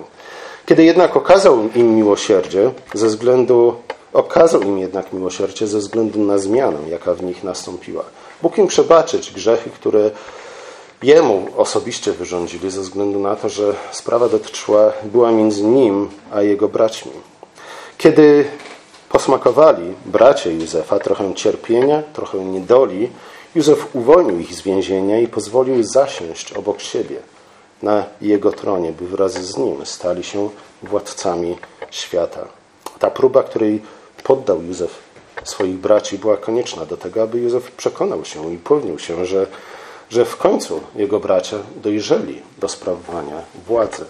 Kiedy 0.65 0.83
jednak 0.83 1.17
okazał 1.17 1.69
im 1.75 1.95
miłosierdzie, 1.95 2.71
ze 2.93 3.07
względu, 3.07 3.75
okazał 4.13 4.61
im 4.61 4.79
jednak 4.79 5.13
miłosierdzie 5.13 5.67
ze 5.67 5.79
względu 5.79 6.19
na 6.19 6.37
zmianę, 6.37 6.77
jaka 6.89 7.13
w 7.13 7.23
nich 7.23 7.43
nastąpiła. 7.43 8.03
Bóg 8.41 8.57
im 8.57 8.67
przebaczyć 8.67 9.31
grzechy, 9.31 9.69
które 9.69 10.11
jemu 11.03 11.47
osobiście 11.57 12.11
wyrządzili, 12.11 12.71
ze 12.71 12.81
względu 12.81 13.19
na 13.19 13.35
to, 13.35 13.49
że 13.49 13.75
sprawa 13.91 14.29
dotyczyła, 14.29 14.91
była 15.03 15.31
między 15.31 15.63
nim 15.63 16.09
a 16.31 16.41
jego 16.41 16.67
braćmi. 16.67 17.11
Kiedy 17.97 18.45
posmakowali 19.09 19.93
bracia 20.05 20.49
Józefa 20.49 20.99
trochę 20.99 21.33
cierpienia, 21.33 22.03
trochę 22.13 22.37
niedoli, 22.37 23.09
Józef 23.55 23.95
uwolnił 23.95 24.39
ich 24.39 24.53
z 24.53 24.61
więzienia 24.61 25.19
i 25.19 25.27
pozwolił 25.27 25.83
zasiąść 25.83 26.53
obok 26.53 26.81
siebie 26.81 27.19
na 27.81 28.05
jego 28.21 28.51
tronie, 28.51 28.91
by 28.91 29.07
wraz 29.07 29.33
z 29.33 29.57
nim 29.57 29.85
stali 29.85 30.23
się 30.23 30.49
władcami 30.83 31.57
świata. 31.91 32.47
Ta 32.99 33.11
próba, 33.11 33.43
której 33.43 33.81
poddał 34.23 34.63
Józef 34.63 34.99
swoich 35.43 35.75
braci, 35.75 36.17
była 36.17 36.37
konieczna 36.37 36.85
do 36.85 36.97
tego, 36.97 37.21
aby 37.21 37.39
Józef 37.39 37.71
przekonał 37.71 38.25
się 38.25 38.53
i 38.53 38.55
upewnił 38.55 38.99
się, 38.99 39.25
że, 39.25 39.47
że 40.09 40.25
w 40.25 40.37
końcu 40.37 40.81
jego 40.95 41.19
bracia 41.19 41.57
dojrzeli 41.75 42.41
do 42.57 42.67
sprawowania 42.67 43.41
władzy. 43.67 44.05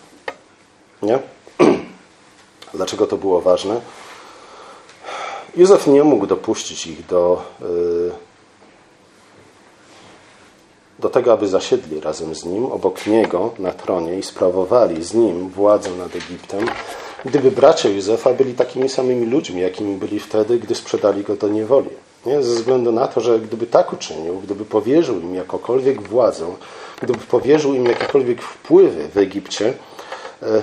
Nie? 1.01 1.19
Dlaczego 2.73 3.07
to 3.07 3.17
było 3.17 3.41
ważne? 3.41 3.81
Józef 5.55 5.87
nie 5.87 6.03
mógł 6.03 6.27
dopuścić 6.27 6.87
ich 6.87 7.05
do. 7.05 7.41
Yy, 7.61 8.32
do 11.03 11.09
tego, 11.09 11.33
aby 11.33 11.47
zasiedli 11.47 11.99
razem 11.99 12.35
z 12.35 12.45
nim, 12.45 12.65
obok 12.65 13.07
niego 13.07 13.51
na 13.59 13.71
tronie 13.71 14.19
i 14.19 14.23
sprawowali 14.23 15.03
z 15.03 15.13
nim 15.13 15.49
władzę 15.49 15.89
nad 15.91 16.15
Egiptem, 16.15 16.65
gdyby 17.25 17.51
bracia 17.51 17.89
Józefa 17.89 18.33
byli 18.33 18.53
takimi 18.53 18.89
samymi 18.89 19.25
ludźmi, 19.25 19.61
jakimi 19.61 19.95
byli 19.95 20.19
wtedy, 20.19 20.59
gdy 20.59 20.75
sprzedali 20.75 21.23
go 21.23 21.35
do 21.35 21.47
niewoli. 21.47 21.89
Nie? 22.25 22.43
Ze 22.43 22.55
względu 22.55 22.91
na 22.91 23.07
to, 23.07 23.21
że 23.21 23.39
gdyby 23.39 23.67
tak 23.67 23.93
uczynił, 23.93 24.39
gdyby 24.39 24.65
powierzył 24.65 25.19
im 25.19 25.35
jakokolwiek 25.35 26.01
władzę, 26.01 26.45
gdyby 27.01 27.19
powierzył 27.19 27.73
im 27.73 27.85
jakiekolwiek 27.85 28.41
wpływy 28.41 29.07
w 29.07 29.17
Egipcie, 29.17 29.73
e, 30.43 30.61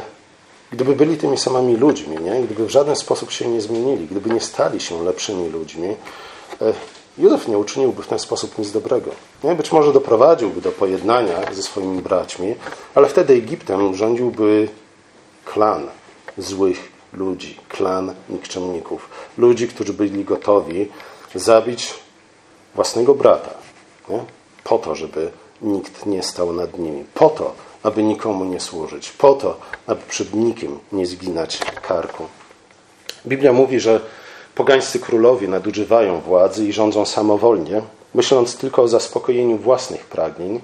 gdyby 0.72 0.96
byli 0.96 1.16
tymi 1.16 1.38
samymi 1.38 1.76
ludźmi, 1.76 2.16
nie? 2.24 2.42
gdyby 2.42 2.66
w 2.66 2.70
żaden 2.70 2.96
sposób 2.96 3.30
się 3.30 3.48
nie 3.48 3.60
zmienili, 3.60 4.06
gdyby 4.06 4.30
nie 4.30 4.40
stali 4.40 4.80
się 4.80 5.04
lepszymi 5.04 5.48
ludźmi, 5.48 5.88
e, 6.60 6.72
Józef 7.20 7.48
nie 7.48 7.58
uczyniłby 7.58 8.02
w 8.02 8.06
ten 8.06 8.18
sposób 8.18 8.58
nic 8.58 8.72
dobrego. 8.72 9.10
Nie? 9.44 9.54
Być 9.54 9.72
może 9.72 9.92
doprowadziłby 9.92 10.60
do 10.60 10.72
pojednania 10.72 11.52
ze 11.52 11.62
swoimi 11.62 12.02
braćmi, 12.02 12.54
ale 12.94 13.08
wtedy 13.08 13.34
Egiptem 13.34 13.94
rządziłby 13.94 14.68
klan 15.44 15.86
złych 16.38 16.92
ludzi, 17.12 17.58
klan 17.68 18.14
nikczemników. 18.28 19.08
Ludzi, 19.38 19.68
którzy 19.68 19.92
byli 19.92 20.24
gotowi 20.24 20.88
zabić 21.34 21.94
własnego 22.74 23.14
brata 23.14 23.50
nie? 24.08 24.24
po 24.64 24.78
to, 24.78 24.94
żeby 24.94 25.30
nikt 25.62 26.06
nie 26.06 26.22
stał 26.22 26.52
nad 26.52 26.78
nimi, 26.78 27.04
po 27.14 27.28
to, 27.28 27.54
aby 27.82 28.02
nikomu 28.02 28.44
nie 28.44 28.60
służyć, 28.60 29.10
po 29.10 29.34
to, 29.34 29.60
aby 29.86 30.00
przed 30.08 30.34
nikim 30.34 30.78
nie 30.92 31.06
zginać 31.06 31.58
karku. 31.58 32.24
Biblia 33.26 33.52
mówi, 33.52 33.80
że 33.80 34.00
Pogańscy 34.54 34.98
królowie 34.98 35.48
nadużywają 35.48 36.20
władzy 36.20 36.66
i 36.66 36.72
rządzą 36.72 37.06
samowolnie, 37.06 37.82
myśląc 38.14 38.56
tylko 38.56 38.82
o 38.82 38.88
zaspokojeniu 38.88 39.56
własnych 39.56 40.04
pragnień. 40.04 40.60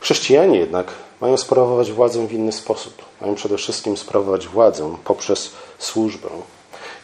Chrześcijanie 0.00 0.58
jednak 0.58 0.86
mają 1.20 1.36
sprawować 1.36 1.92
władzę 1.92 2.26
w 2.26 2.32
inny 2.32 2.52
sposób. 2.52 2.94
Mają 3.20 3.34
przede 3.34 3.56
wszystkim 3.56 3.96
sprawować 3.96 4.48
władzę 4.48 4.96
poprzez 5.04 5.50
służbę. 5.78 6.28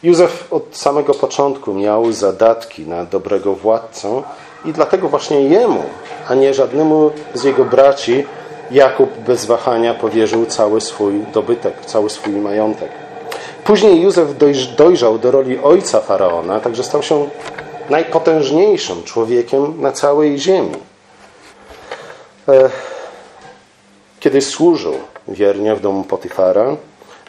Józef 0.03 0.53
od 0.53 0.63
samego 0.71 1.13
początku 1.13 1.73
miał 1.73 2.11
zadatki 2.11 2.87
na 2.87 3.05
dobrego 3.05 3.55
władcę 3.55 4.23
i 4.65 4.73
dlatego 4.73 5.09
właśnie 5.09 5.41
jemu, 5.41 5.83
a 6.27 6.35
nie 6.35 6.53
żadnemu 6.53 7.11
z 7.33 7.43
jego 7.43 7.65
braci, 7.65 8.25
Jakub 8.71 9.17
bez 9.17 9.45
wahania 9.45 9.93
powierzył 9.93 10.45
cały 10.45 10.81
swój 10.81 11.25
dobytek, 11.33 11.85
cały 11.85 12.09
swój 12.09 12.33
majątek. 12.33 12.91
Później 13.63 14.01
Józef 14.01 14.27
dojrzał 14.77 15.19
do 15.19 15.31
roli 15.31 15.59
ojca 15.59 16.01
faraona, 16.01 16.59
także 16.59 16.83
stał 16.83 17.03
się 17.03 17.29
najpotężniejszym 17.89 19.03
człowiekiem 19.03 19.81
na 19.81 19.91
całej 19.91 20.39
ziemi. 20.39 20.75
E, 22.47 22.69
kiedy 24.19 24.41
służył 24.41 24.93
wiernie 25.27 25.75
w 25.75 25.81
domu 25.81 26.03
Potyfara, 26.03 26.77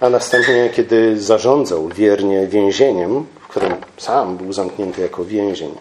a 0.01 0.09
następnie 0.09 0.71
kiedy 0.75 1.21
zarządzał 1.21 1.89
wiernie 1.89 2.47
więzieniem, 2.47 3.27
w 3.41 3.49
którym 3.49 3.73
sam 3.97 4.37
był 4.37 4.53
zamknięty 4.53 5.01
jako 5.01 5.25
więzień, 5.25 5.75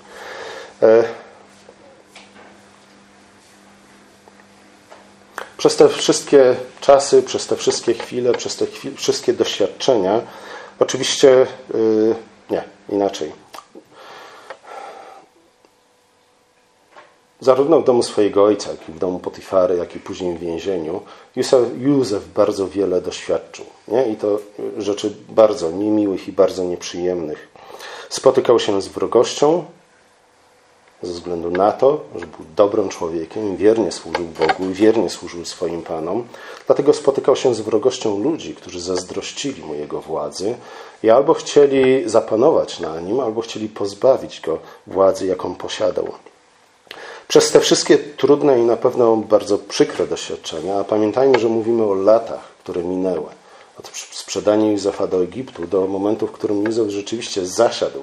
Przez 5.62 5.76
te 5.76 5.90
wszystkie 5.90 6.56
czasy, 6.80 7.24
przez 7.24 7.48
te 7.48 7.56
wszystkie 7.56 7.94
chwile, 7.94 8.34
przez 8.34 8.56
te 8.56 8.66
chwile, 8.66 8.96
wszystkie 8.96 9.34
doświadczenia, 9.34 10.22
oczywiście 10.80 11.48
yy, 11.74 12.16
nie, 12.50 12.64
inaczej. 12.90 13.32
Zarówno 17.40 17.80
w 17.80 17.84
domu 17.84 18.04
swojego 18.04 18.44
ojca, 18.44 18.72
jak 18.72 18.90
i 18.90 18.92
w 18.92 19.00
domu 19.00 19.20
Potifary, 19.20 19.78
jak 19.78 19.96
i 19.96 20.00
później 20.00 20.38
w 20.38 20.40
więzieniu, 20.40 21.02
Józef, 21.36 21.82
Józef 21.82 22.28
bardzo 22.28 22.68
wiele 22.68 23.02
doświadczył. 23.02 23.66
Nie? 23.88 24.08
I 24.08 24.16
to 24.16 24.40
rzeczy 24.78 25.16
bardzo 25.30 25.72
niemiłych 25.72 26.28
i 26.28 26.32
bardzo 26.32 26.64
nieprzyjemnych. 26.64 27.48
Spotykał 28.10 28.60
się 28.60 28.82
z 28.82 28.88
wrogością, 28.88 29.66
ze 31.04 31.14
względu 31.14 31.52
na 31.52 31.72
to, 31.72 32.00
że 32.16 32.26
był 32.26 32.46
dobrym 32.56 32.90
człowiekiem, 32.90 33.58
wiernie 33.58 33.92
służył 33.92 34.26
Bogu 34.26 34.70
i 34.70 34.74
wiernie 34.74 35.10
służył 35.10 35.46
swoim 35.46 35.82
panom. 35.82 36.28
Dlatego 36.68 36.94
spotykał 36.94 37.36
się 37.36 37.56
z 37.56 37.62
wrogością 37.62 38.20
ludzi, 38.24 38.56
którzy 38.56 38.82
zazdrościli 38.82 39.64
mu 39.64 39.74
jego 39.74 40.02
władzy 40.02 40.56
i 41.04 41.10
albo 41.10 41.34
chcieli 41.34 42.10
zapanować 42.10 42.80
na 42.80 43.00
nim, 43.00 43.20
albo 43.20 43.42
chcieli 43.42 43.70
pozbawić 43.70 44.42
go 44.42 44.60
władzy, 44.88 45.26
jaką 45.26 45.56
posiadał. 45.56 46.08
Przez 47.28 47.52
te 47.52 47.60
wszystkie 47.60 47.98
trudne 47.98 48.60
i 48.60 48.64
na 48.64 48.78
pewno 48.78 49.16
bardzo 49.16 49.58
przykre 49.58 50.08
doświadczenia, 50.08 50.80
a 50.80 50.84
pamiętajmy, 50.84 51.40
że 51.40 51.48
mówimy 51.48 51.84
o 51.84 51.94
latach, 51.94 52.48
które 52.64 52.84
minęły, 52.84 53.28
od 53.80 53.88
sprzedania 54.12 54.72
Józefa 54.72 55.08
do 55.08 55.24
Egiptu 55.24 55.68
do 55.68 55.88
momentu, 55.88 56.28
w 56.28 56.32
którym 56.32 56.64
Józef 56.64 56.90
rzeczywiście 56.90 57.46
zasiadł 57.46 58.00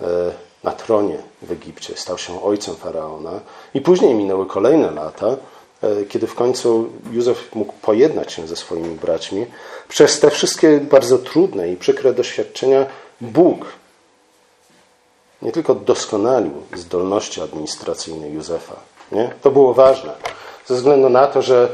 e, 0.00 0.32
na 0.64 0.72
tronie 0.72 1.18
w 1.42 1.52
Egipcie, 1.52 1.96
stał 1.96 2.18
się 2.18 2.42
ojcem 2.42 2.74
faraona, 2.74 3.40
i 3.74 3.80
później 3.80 4.14
minęły 4.14 4.46
kolejne 4.46 4.90
lata, 4.90 5.26
e, 5.82 6.04
kiedy 6.04 6.26
w 6.26 6.34
końcu 6.34 6.88
Józef 7.12 7.54
mógł 7.54 7.72
pojednać 7.72 8.32
się 8.32 8.46
ze 8.46 8.56
swoimi 8.56 8.94
braćmi. 8.94 9.46
Przez 9.88 10.20
te 10.20 10.30
wszystkie 10.30 10.80
bardzo 10.80 11.18
trudne 11.18 11.72
i 11.72 11.76
przykre 11.76 12.12
doświadczenia 12.12 12.86
Bóg 13.20 13.64
nie 15.42 15.52
tylko 15.52 15.74
doskonalił 15.74 16.52
zdolności 16.74 17.40
administracyjne 17.40 18.28
Józefa. 18.28 18.76
Nie? 19.12 19.30
To 19.42 19.50
było 19.50 19.74
ważne, 19.74 20.12
ze 20.66 20.74
względu 20.74 21.08
na 21.08 21.26
to, 21.26 21.42
że 21.42 21.68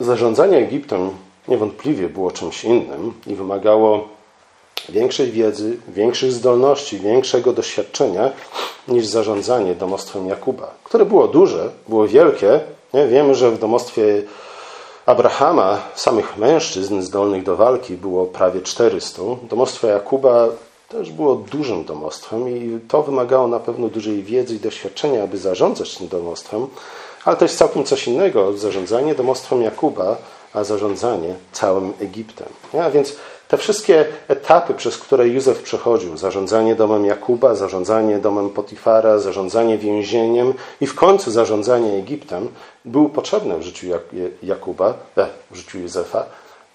zarządzanie 0.00 0.58
Egiptem 0.58 1.10
niewątpliwie 1.48 2.08
było 2.08 2.30
czymś 2.30 2.64
innym 2.64 3.14
i 3.26 3.34
wymagało 3.34 4.08
większej 4.88 5.30
wiedzy, 5.30 5.76
większych 5.88 6.32
zdolności, 6.32 6.98
większego 6.98 7.52
doświadczenia 7.52 8.30
niż 8.88 9.06
zarządzanie 9.06 9.74
domostwem 9.74 10.28
Jakuba, 10.28 10.74
które 10.84 11.04
było 11.04 11.28
duże, 11.28 11.70
było 11.88 12.08
wielkie. 12.08 12.60
Nie? 12.94 13.06
Wiemy, 13.06 13.34
że 13.34 13.50
w 13.50 13.58
domostwie 13.58 14.22
Abrahama 15.06 15.78
samych 15.94 16.36
mężczyzn 16.36 17.00
zdolnych 17.00 17.42
do 17.42 17.56
walki 17.56 17.94
było 17.94 18.26
prawie 18.26 18.60
400. 18.60 19.22
Domostwo 19.42 19.86
Jakuba 19.86 20.48
też 20.88 21.12
było 21.12 21.34
dużym 21.34 21.84
domostwem 21.84 22.48
i 22.48 22.78
to 22.88 23.02
wymagało 23.02 23.48
na 23.48 23.60
pewno 23.60 23.88
dużej 23.88 24.22
wiedzy 24.22 24.54
i 24.54 24.60
doświadczenia, 24.60 25.22
aby 25.22 25.38
zarządzać 25.38 25.96
tym 25.96 26.08
domostwem, 26.08 26.66
ale 27.24 27.36
to 27.36 27.44
jest 27.44 27.58
całkiem 27.58 27.84
coś 27.84 28.08
innego 28.08 28.52
zarządzanie 28.52 29.14
domostwem 29.14 29.62
Jakuba, 29.62 30.16
a 30.54 30.64
zarządzanie 30.64 31.34
całym 31.52 31.92
Egiptem. 32.00 32.48
A 32.80 32.90
więc 32.90 33.16
te 33.50 33.56
wszystkie 33.56 34.06
etapy, 34.28 34.74
przez 34.74 34.98
które 34.98 35.28
Józef 35.28 35.62
przechodził, 35.62 36.16
zarządzanie 36.16 36.74
domem 36.74 37.04
Jakuba, 37.04 37.54
zarządzanie 37.54 38.18
domem 38.18 38.50
Potifara, 38.50 39.18
zarządzanie 39.18 39.78
więzieniem 39.78 40.54
i 40.80 40.86
w 40.86 40.94
końcu 40.94 41.30
zarządzanie 41.30 41.92
Egiptem, 41.92 42.48
były 42.84 43.08
potrzebne 43.08 43.58
w 43.58 43.62
życiu 43.62 43.86
Jakuba, 44.42 44.94
e, 45.16 45.26
w 45.50 45.56
życiu 45.56 45.78
Józefa, 45.78 46.26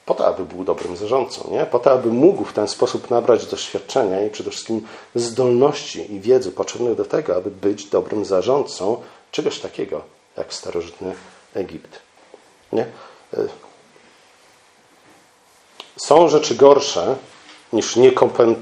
po 0.06 0.14
to, 0.14 0.28
aby 0.28 0.46
był 0.46 0.64
dobrym 0.64 0.98
zarządcą, 0.98 1.50
nie? 1.52 1.66
po 1.66 1.80
to, 1.80 1.92
aby 1.92 2.10
mógł 2.10 2.44
w 2.44 2.54
ten 2.54 2.68
sposób 2.68 3.10
nabrać 3.12 3.46
doświadczenia 3.46 4.26
i 4.26 4.30
przede 4.30 4.52
wszystkim 4.52 4.88
zdolności 5.16 6.14
i 6.14 6.20
wiedzy 6.20 6.52
potrzebnych 6.52 6.96
do 6.96 7.06
tego, 7.06 7.36
aby 7.36 7.52
być 7.52 7.86
dobrym 7.86 8.26
zarządcą 8.26 8.98
czegoś 9.32 9.60
takiego 9.60 10.02
jak 10.38 10.54
starożytny 10.54 11.14
Egipt. 11.54 12.00
Nie? 12.74 12.86
Są 15.97 16.27
rzeczy 16.27 16.55
gorsze 16.55 17.15
niż 17.73 17.95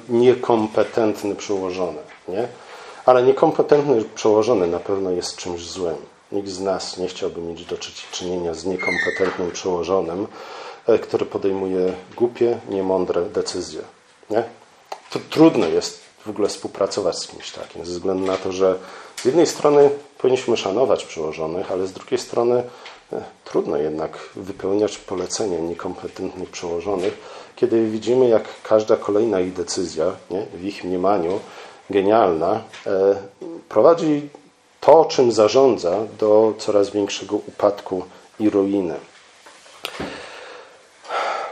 niekompetentny 0.09 1.35
przełożony. 1.35 1.99
Nie? 2.27 2.47
Ale 3.05 3.23
niekompetentny 3.23 4.03
przełożony 4.15 4.67
na 4.67 4.79
pewno 4.79 5.11
jest 5.11 5.35
czymś 5.35 5.61
złym. 5.61 5.95
Nikt 6.31 6.49
z 6.49 6.59
nas 6.59 6.97
nie 6.97 7.07
chciałby 7.07 7.41
mieć 7.41 7.65
do 7.65 7.77
czynienia 8.11 8.53
z 8.53 8.65
niekompetentnym 8.65 9.51
przełożonym, 9.51 10.27
e, 10.87 10.99
który 10.99 11.25
podejmuje 11.25 11.93
głupie, 12.15 12.59
niemądre 12.69 13.21
decyzje. 13.21 13.81
Nie? 14.29 14.43
To 15.09 15.19
trudno 15.29 15.67
jest 15.67 15.99
w 16.25 16.29
ogóle 16.29 16.47
współpracować 16.47 17.19
z 17.19 17.27
kimś 17.27 17.51
takim, 17.51 17.85
ze 17.85 17.91
względu 17.91 18.25
na 18.25 18.37
to, 18.37 18.51
że 18.51 18.75
z 19.15 19.25
jednej 19.25 19.47
strony 19.47 19.89
powinniśmy 20.17 20.57
szanować 20.57 21.05
przełożonych, 21.05 21.71
ale 21.71 21.87
z 21.87 21.93
drugiej 21.93 22.19
strony 22.19 22.63
trudno 23.43 23.77
jednak 23.77 24.17
wypełniać 24.35 24.97
polecenia 24.97 25.59
niekompetentnych 25.59 26.49
przełożonych, 26.49 27.17
kiedy 27.55 27.89
widzimy, 27.89 28.29
jak 28.29 28.43
każda 28.63 28.97
kolejna 28.97 29.39
ich 29.39 29.53
decyzja, 29.53 30.05
nie, 30.31 30.45
w 30.53 30.65
ich 30.65 30.83
mniemaniu 30.83 31.39
genialna, 31.89 32.61
e, 32.87 33.15
prowadzi 33.69 34.29
to, 34.81 35.05
czym 35.05 35.31
zarządza, 35.31 35.97
do 36.19 36.53
coraz 36.57 36.89
większego 36.89 37.35
upadku 37.35 38.03
i 38.39 38.49
ruiny. 38.49 38.95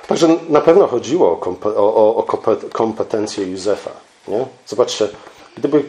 Także 0.08 0.28
na 0.50 0.62
pewno 0.62 0.88
chodziło 0.88 1.40
o 1.76 2.24
kompetencje 2.74 3.46
Józefa. 3.46 3.92
Nie? 4.28 4.46
Zobaczcie, 4.68 5.10
gdyby 5.58 5.84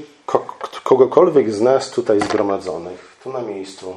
kogokolwiek 0.85 1.53
z 1.53 1.61
nas 1.61 1.91
tutaj 1.91 2.21
zgromadzonych, 2.21 3.17
tu 3.25 3.33
na 3.33 3.41
miejscu, 3.41 3.97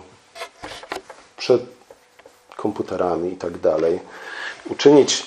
przed 1.46 1.62
komputerami 2.56 3.34
i 3.34 3.38
tak 3.38 3.58
dalej, 3.58 4.00
uczynić 4.70 5.26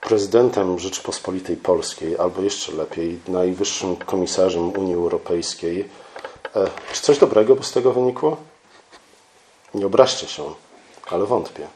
prezydentem 0.00 0.78
Rzeczypospolitej 0.78 1.56
Polskiej, 1.56 2.18
albo 2.18 2.42
jeszcze 2.42 2.72
lepiej, 2.72 3.18
najwyższym 3.28 3.96
komisarzem 3.96 4.70
Unii 4.70 4.94
Europejskiej, 4.94 5.88
e, 6.56 6.70
czy 6.92 7.02
coś 7.02 7.18
dobrego 7.18 7.56
by 7.56 7.64
z 7.64 7.72
tego 7.72 7.92
wynikło? 7.92 8.36
Nie 9.74 9.86
obraźcie 9.86 10.26
się, 10.28 10.54
ale 11.10 11.24
wątpię. 11.24 11.66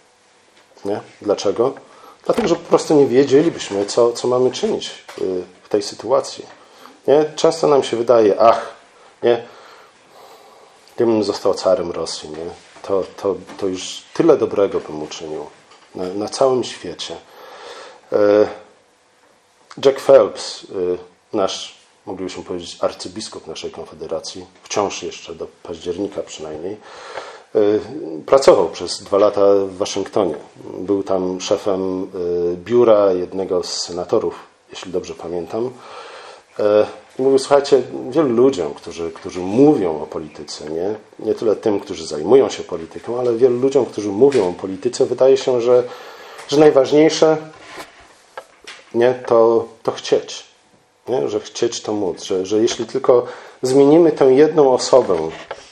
Nie? 0.85 1.01
Dlaczego? 1.23 1.75
Dlatego, 2.25 2.49
że 2.49 2.57
po 2.57 2.69
prostu 2.69 2.95
nie 2.95 3.07
wiedzielibyśmy, 3.07 3.87
co, 3.87 4.13
co 4.13 4.29
mamy 4.29 4.51
czynić 4.51 5.05
y, 5.19 5.43
w 5.63 5.69
tej 5.69 5.83
sytuacji. 5.83 6.47
Nie? 7.07 7.25
Często 7.37 7.67
nam 7.67 7.83
się 7.83 7.97
wydaje, 7.97 8.41
ach, 8.41 8.75
nie, 9.23 9.47
gdybym 10.97 11.25
został 11.25 11.55
carem 11.55 11.91
Rosji, 11.91 12.31
nie? 12.31 12.70
To, 12.83 13.05
to, 13.17 13.35
to 13.59 13.67
już 13.67 14.03
tyle 14.15 14.37
dobrego 14.37 14.81
bym 14.81 15.03
uczynił 15.03 15.47
na, 15.95 16.05
na 16.05 16.29
całym 16.29 16.65
świecie. 16.65 17.17
E, 18.13 18.49
Jack 19.85 20.01
Phelps, 20.01 20.65
e, 20.65 21.37
nasz, 21.37 21.79
moglibyśmy 22.07 22.45
powiedzieć, 22.45 22.79
arcybiskup 22.81 23.47
naszej 23.47 23.71
konfederacji, 23.71 24.47
wciąż 24.63 25.03
jeszcze 25.03 25.35
do 25.35 25.47
października 25.63 26.23
przynajmniej, 26.23 26.77
e, 27.55 27.59
pracował 28.27 28.69
przez 28.69 29.03
dwa 29.03 29.19
lata 29.19 29.55
w 29.55 29.77
Waszyngtonie. 29.77 30.35
Był 30.65 31.03
tam 31.03 31.41
szefem 31.41 32.11
biura 32.55 33.13
jednego 33.13 33.63
z 33.63 33.83
senatorów, 33.83 34.35
jeśli 34.71 34.93
dobrze 34.93 35.15
pamiętam. 35.15 35.71
Mówił, 37.21 37.39
słuchajcie, 37.39 37.83
wielu 38.11 38.29
ludziom, 38.29 38.75
którzy, 38.75 39.11
którzy 39.11 39.41
mówią 39.41 40.03
o 40.03 40.07
polityce, 40.07 40.71
nie? 40.71 40.95
nie 41.19 41.35
tyle 41.35 41.57
tym, 41.57 41.81
którzy 41.81 42.07
zajmują 42.07 42.49
się 42.49 42.63
polityką, 42.63 43.19
ale 43.19 43.37
wielu 43.37 43.59
ludziom, 43.61 43.87
którzy 43.87 44.09
mówią 44.09 44.49
o 44.49 44.53
polityce, 44.53 45.07
wydaje 45.07 45.37
się, 45.37 45.61
że, 45.61 45.83
że 46.49 46.57
najważniejsze 46.57 47.37
nie? 48.95 49.15
To, 49.27 49.69
to 49.83 49.93
chcieć. 49.93 50.45
Nie? 51.09 51.29
Że 51.29 51.41
chcieć 51.41 51.83
to 51.83 51.93
móc. 51.93 52.25
Że, 52.25 52.47
że 52.47 52.59
jeśli 52.59 52.87
tylko 52.87 53.27
zmienimy 53.63 54.13
tę 54.13 54.25
jedną 54.25 54.73
osobę 54.73 55.17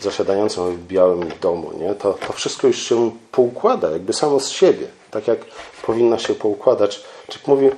zasiadającą 0.00 0.72
w 0.72 0.78
Białym 0.78 1.30
Domu, 1.40 1.70
nie? 1.78 1.94
To, 1.94 2.12
to 2.26 2.32
wszystko 2.32 2.66
już 2.66 2.82
się 2.82 3.10
poukłada, 3.32 3.90
jakby 3.90 4.12
samo 4.12 4.40
z 4.40 4.48
siebie. 4.48 4.86
Tak 5.10 5.28
jak 5.28 5.38
powinna 5.86 6.18
się 6.18 6.34
poukładać. 6.34 7.04
Czyk 7.28 7.46
mówi, 7.46 7.70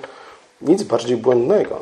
nic 0.63 0.83
bardziej 0.83 1.17
błędnego. 1.17 1.81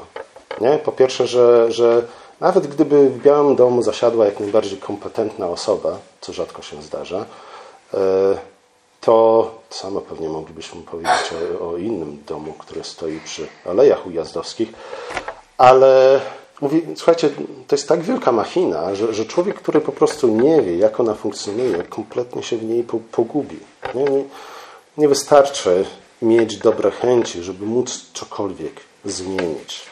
Nie? 0.60 0.78
Po 0.78 0.92
pierwsze, 0.92 1.26
że, 1.26 1.72
że 1.72 2.02
nawet 2.40 2.66
gdyby 2.66 3.10
w 3.10 3.22
Białym 3.22 3.56
Domu 3.56 3.82
zasiadła 3.82 4.24
jak 4.24 4.40
najbardziej 4.40 4.78
kompetentna 4.78 5.48
osoba, 5.48 5.98
co 6.20 6.32
rzadko 6.32 6.62
się 6.62 6.82
zdarza, 6.82 7.24
e, 7.94 7.98
to 9.00 9.50
samo 9.70 10.00
pewnie 10.00 10.28
moglibyśmy 10.28 10.82
powiedzieć 10.82 11.32
o, 11.60 11.68
o, 11.68 11.76
innym 11.76 12.22
domu, 12.26 12.52
który 12.58 12.84
stoi 12.84 13.20
przy 13.24 13.46
Alejach 13.66 14.06
Ujazdowskich, 14.06 14.68
ale 15.58 16.20
mówi, 16.60 16.82
słuchajcie, 16.96 17.30
to 17.68 17.76
jest 17.76 17.88
tak 17.88 18.02
wielka 18.02 18.32
machina, 18.32 18.94
że, 18.94 19.14
że 19.14 19.24
człowiek, 19.24 19.56
który 19.56 19.80
po 19.80 19.92
prostu 19.92 20.28
nie 20.28 20.62
wie, 20.62 20.76
jak 20.76 21.00
ona 21.00 21.14
funkcjonuje, 21.14 21.82
kompletnie 21.82 22.42
się 22.42 22.56
w 22.56 22.64
niej 22.64 22.84
pogubi. 23.12 23.58
Nie, 23.94 24.04
nie, 24.04 24.24
nie 24.98 25.08
wystarczy 25.08 25.84
mieć 26.22 26.56
dobre 26.56 26.90
chęci, 26.90 27.42
żeby 27.42 27.66
móc 27.66 28.06
cokolwiek 28.14 28.80
zmienić. 29.04 29.87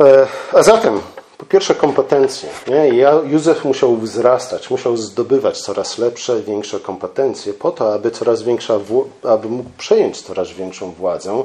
E, 0.00 0.26
a 0.52 0.62
zatem 0.62 1.00
po 1.38 1.46
pierwsze 1.46 1.74
kompetencje. 1.74 2.48
Nie? 2.68 2.88
Józef 3.24 3.64
musiał 3.64 3.96
wzrastać, 3.96 4.70
musiał 4.70 4.96
zdobywać 4.96 5.60
coraz 5.60 5.98
lepsze, 5.98 6.40
większe 6.40 6.80
kompetencje 6.80 7.52
po 7.52 7.70
to, 7.70 7.94
aby 7.94 8.10
coraz 8.10 8.42
większa, 8.42 8.78
aby 9.22 9.48
mógł 9.48 9.70
przejąć 9.78 10.22
coraz 10.22 10.50
większą 10.50 10.92
władzę 10.92 11.44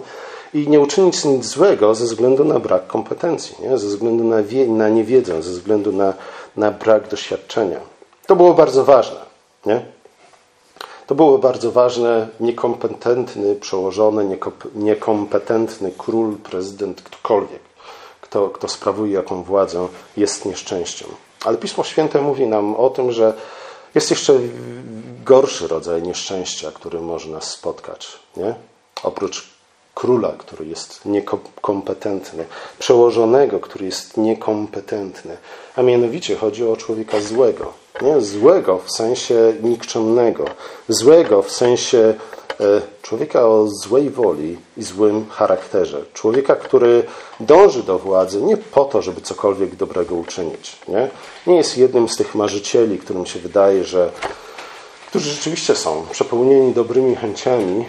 i 0.54 0.68
nie 0.68 0.80
uczynić 0.80 1.26
nic 1.26 1.46
złego 1.46 1.96
ze 1.96 2.06
względu 2.06 2.46
na 2.46 2.60
brak 2.60 2.88
kompetencji, 2.88 3.56
nie? 3.62 3.78
ze 3.78 3.88
względu 3.88 4.24
na, 4.24 4.44
wie, 4.44 4.68
na 4.68 4.90
niewiedzę, 4.90 5.42
ze 5.42 5.52
względu 5.52 5.92
na, 5.92 6.14
na 6.58 6.72
brak 6.72 7.08
doświadczenia. 7.08 7.80
To 8.28 8.36
było 8.36 8.54
bardzo 8.54 8.86
ważne. 8.86 9.20
Nie? 9.66 9.86
To 11.08 11.16
było 11.16 11.38
bardzo 11.38 11.72
ważne. 11.72 12.28
Niekompetentny 12.40 13.56
przełożony, 13.56 14.38
niekompetentny 14.76 15.92
król, 15.98 16.36
prezydent, 16.38 17.02
ktokolwiek, 17.02 17.61
kto, 18.32 18.50
kto 18.50 18.68
sprawuje 18.68 19.14
jaką 19.14 19.44
władzę, 19.44 19.88
jest 20.18 20.46
nieszczęściem. 20.46 21.10
Ale 21.46 21.58
Pismo 21.58 21.84
Święte 21.84 22.22
mówi 22.22 22.48
nam 22.48 22.76
o 22.76 22.90
tym, 22.90 23.12
że 23.12 23.34
jest 23.96 24.10
jeszcze 24.10 24.34
gorszy 25.26 25.68
rodzaj 25.68 26.02
nieszczęścia, 26.02 26.72
który 26.72 27.02
może 27.02 27.30
nas 27.30 27.44
spotkać. 27.44 28.20
Nie? 28.38 28.56
Oprócz 29.04 29.50
króla, 29.96 30.34
który 30.38 30.66
jest 30.66 31.06
niekompetentny, 31.06 32.46
przełożonego, 32.80 33.60
który 33.60 33.86
jest 33.86 34.18
niekompetentny. 34.18 35.38
A 35.76 35.82
mianowicie 35.82 36.36
chodzi 36.36 36.68
o 36.68 36.78
człowieka 36.78 37.22
złego. 37.22 37.74
Nie? 38.02 38.22
Złego 38.22 38.80
w 38.86 38.92
sensie 38.92 39.54
nikczemnego, 39.62 40.46
złego 40.88 41.42
w 41.44 41.52
sensie 41.52 42.14
człowieka 43.02 43.48
o 43.48 43.68
złej 43.68 44.10
woli 44.10 44.58
i 44.78 44.84
złym 44.84 45.26
charakterze. 45.30 46.02
Człowieka, 46.14 46.56
który 46.56 47.04
dąży 47.40 47.84
do 47.84 48.00
władzy 48.00 48.42
nie 48.42 48.58
po 48.58 48.86
to, 48.86 49.02
żeby 49.02 49.22
cokolwiek 49.22 49.76
dobrego 49.76 50.16
uczynić. 50.16 50.78
Nie, 50.88 51.10
nie 51.48 51.56
jest 51.56 51.78
jednym 51.78 52.10
z 52.10 52.18
tych 52.18 52.36
marzycieli, 52.36 52.98
którym 52.98 53.26
się 53.26 53.40
wydaje, 53.40 53.84
że 53.84 54.12
którzy 55.08 55.30
rzeczywiście 55.30 55.76
są 55.76 56.06
przepełnieni 56.12 56.74
dobrymi 56.74 57.16
chęciami, 57.16 57.86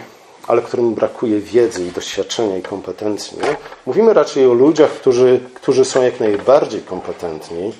ale 0.47 0.61
którym 0.61 0.93
brakuje 0.93 1.39
wiedzy 1.39 1.85
i 1.85 1.91
doświadczenia 1.91 2.57
i 2.57 2.61
kompetencji. 2.61 3.37
Nie? 3.37 3.55
Mówimy 3.85 4.13
raczej 4.13 4.47
o 4.47 4.53
ludziach, 4.53 4.91
którzy, 4.91 5.39
którzy 5.53 5.85
są 5.85 6.03
jak 6.03 6.19
najbardziej 6.19 6.81
kompetentni, 6.81 7.73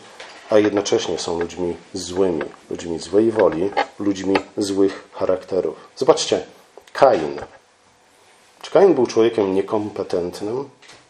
a 0.50 0.60
jednocześnie 0.60 1.20
są 1.20 1.40
ludźmi 1.40 1.76
złymi, 1.94 2.42
ludźmi 2.70 3.00
złej 3.00 3.32
woli, 3.32 3.70
ludźmi 4.00 4.36
złych 4.58 5.08
charakterów. 5.14 5.76
Zobaczcie, 5.96 6.46
Kain. 6.94 7.42
Czy 8.62 8.72
Kain 8.72 8.94
był 8.94 9.08
człowiekiem 9.08 9.56
niekompetentnym? 9.56 10.70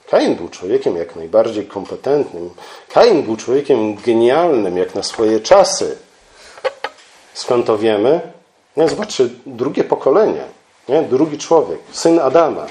Kain 0.09 0.35
był 0.35 0.49
człowiekiem 0.49 0.95
jak 0.95 1.15
najbardziej 1.15 1.67
kompetentnym. 1.67 2.49
Kain 2.89 3.23
był 3.23 3.37
człowiekiem 3.37 3.95
genialnym 3.95 4.77
jak 4.77 4.95
na 4.95 5.03
swoje 5.03 5.39
czasy. 5.39 5.97
Skąd 7.33 7.65
to 7.65 7.77
wiemy? 7.77 8.21
Zobaczcie, 8.87 9.29
drugie 9.45 9.83
pokolenie, 9.83 10.43
nie? 10.89 11.01
drugi 11.01 11.37
człowiek, 11.37 11.79
syn 11.91 12.19
Adama. 12.19 12.65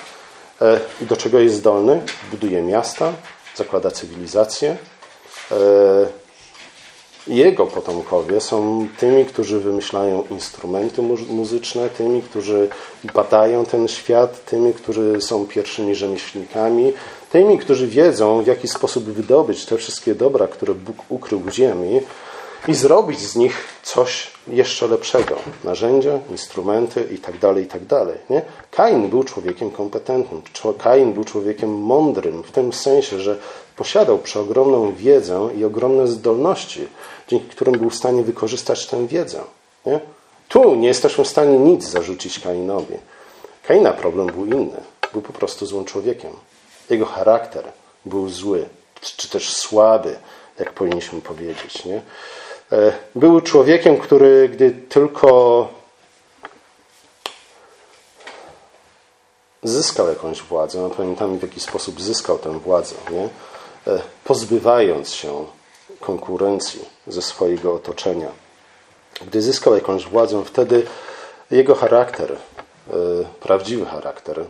E, 0.60 0.80
I 1.00 1.06
do 1.06 1.16
czego 1.16 1.38
jest 1.38 1.54
zdolny? 1.54 2.02
Buduje 2.30 2.62
miasta, 2.62 3.12
zakłada 3.56 3.90
cywilizację. 3.90 4.76
Jego 7.26 7.66
potomkowie 7.66 8.40
są 8.40 8.88
tymi, 8.98 9.24
którzy 9.24 9.60
wymyślają 9.60 10.24
instrumenty 10.30 11.02
muzyczne, 11.28 11.88
tymi, 11.90 12.22
którzy 12.22 12.68
badają 13.14 13.64
ten 13.64 13.88
świat, 13.88 14.44
tymi, 14.44 14.72
którzy 14.72 15.20
są 15.20 15.46
pierwszymi 15.46 15.94
rzemieślnikami, 15.94 16.92
tymi, 17.32 17.58
którzy 17.58 17.86
wiedzą, 17.86 18.42
w 18.42 18.46
jaki 18.46 18.68
sposób 18.68 19.04
wydobyć 19.04 19.66
te 19.66 19.76
wszystkie 19.76 20.14
dobra, 20.14 20.46
które 20.46 20.74
Bóg 20.74 20.96
ukrył 21.08 21.40
w 21.40 21.50
ziemi 21.52 22.00
i 22.68 22.74
zrobić 22.74 23.18
z 23.20 23.36
nich 23.36 23.64
coś 23.82 24.30
jeszcze 24.48 24.86
lepszego. 24.86 25.36
Narzędzia, 25.64 26.18
instrumenty 26.30 27.08
itd. 27.10 27.38
Tak 27.38 27.56
itd. 27.56 27.86
Tak 27.86 28.30
nie? 28.30 28.42
Kain 28.70 29.08
był 29.08 29.24
człowiekiem 29.24 29.70
kompetentnym. 29.70 30.42
Kain 30.78 31.12
był 31.12 31.24
człowiekiem 31.24 31.74
mądrym 31.74 32.42
w 32.42 32.52
tym 32.52 32.72
sensie, 32.72 33.20
że 33.20 33.38
posiadał 33.76 34.18
przeogromną 34.18 34.94
wiedzę 34.94 35.48
i 35.56 35.64
ogromne 35.64 36.06
zdolności, 36.06 36.88
dzięki 37.28 37.48
którym 37.48 37.74
był 37.74 37.90
w 37.90 37.96
stanie 37.96 38.22
wykorzystać 38.22 38.86
tę 38.86 39.06
wiedzę. 39.06 39.40
Nie? 39.86 40.00
Tu 40.48 40.74
nie 40.74 40.88
jesteśmy 40.88 41.24
w 41.24 41.28
stanie 41.28 41.58
nic 41.58 41.84
zarzucić 41.84 42.40
Kainowi. 42.40 42.94
Kaina 43.66 43.92
problem 43.92 44.26
był 44.26 44.46
inny. 44.46 44.80
Był 45.12 45.22
po 45.22 45.32
prostu 45.32 45.66
złym 45.66 45.84
człowiekiem. 45.84 46.30
Jego 46.90 47.06
charakter 47.06 47.64
był 48.04 48.28
zły, 48.28 48.68
czy 49.00 49.28
też 49.28 49.56
słaby, 49.56 50.16
jak 50.58 50.72
powinniśmy 50.72 51.20
powiedzieć. 51.20 51.84
Nie? 51.84 52.02
E, 52.72 52.92
był 53.14 53.40
człowiekiem, 53.40 53.98
który 53.98 54.48
gdy 54.48 54.70
tylko 54.70 55.68
zyskał 59.62 60.08
jakąś 60.08 60.42
władzę, 60.42 60.80
no 60.80 60.90
pamiętamy 60.90 61.38
w 61.38 61.42
jaki 61.42 61.60
sposób 61.60 62.00
zyskał 62.00 62.38
tę 62.38 62.58
władzę, 62.58 62.94
nie? 63.10 63.28
E, 63.92 64.02
pozbywając 64.24 65.14
się 65.14 65.46
konkurencji 66.00 66.84
ze 67.06 67.22
swojego 67.22 67.74
otoczenia. 67.74 68.28
Gdy 69.26 69.42
zyskał 69.42 69.74
jakąś 69.74 70.06
władzę, 70.06 70.44
wtedy 70.44 70.86
jego 71.50 71.74
charakter, 71.74 72.32
e, 72.32 72.36
prawdziwy 73.40 73.86
charakter, 73.86 74.44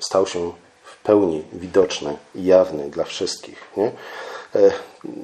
stał 0.00 0.26
się 0.26 0.52
w 0.84 0.96
pełni 1.02 1.44
widoczny 1.52 2.16
i 2.34 2.44
jawny 2.44 2.90
dla 2.90 3.04
wszystkich. 3.04 3.64
Nie? 3.76 3.92
E, 4.56 4.72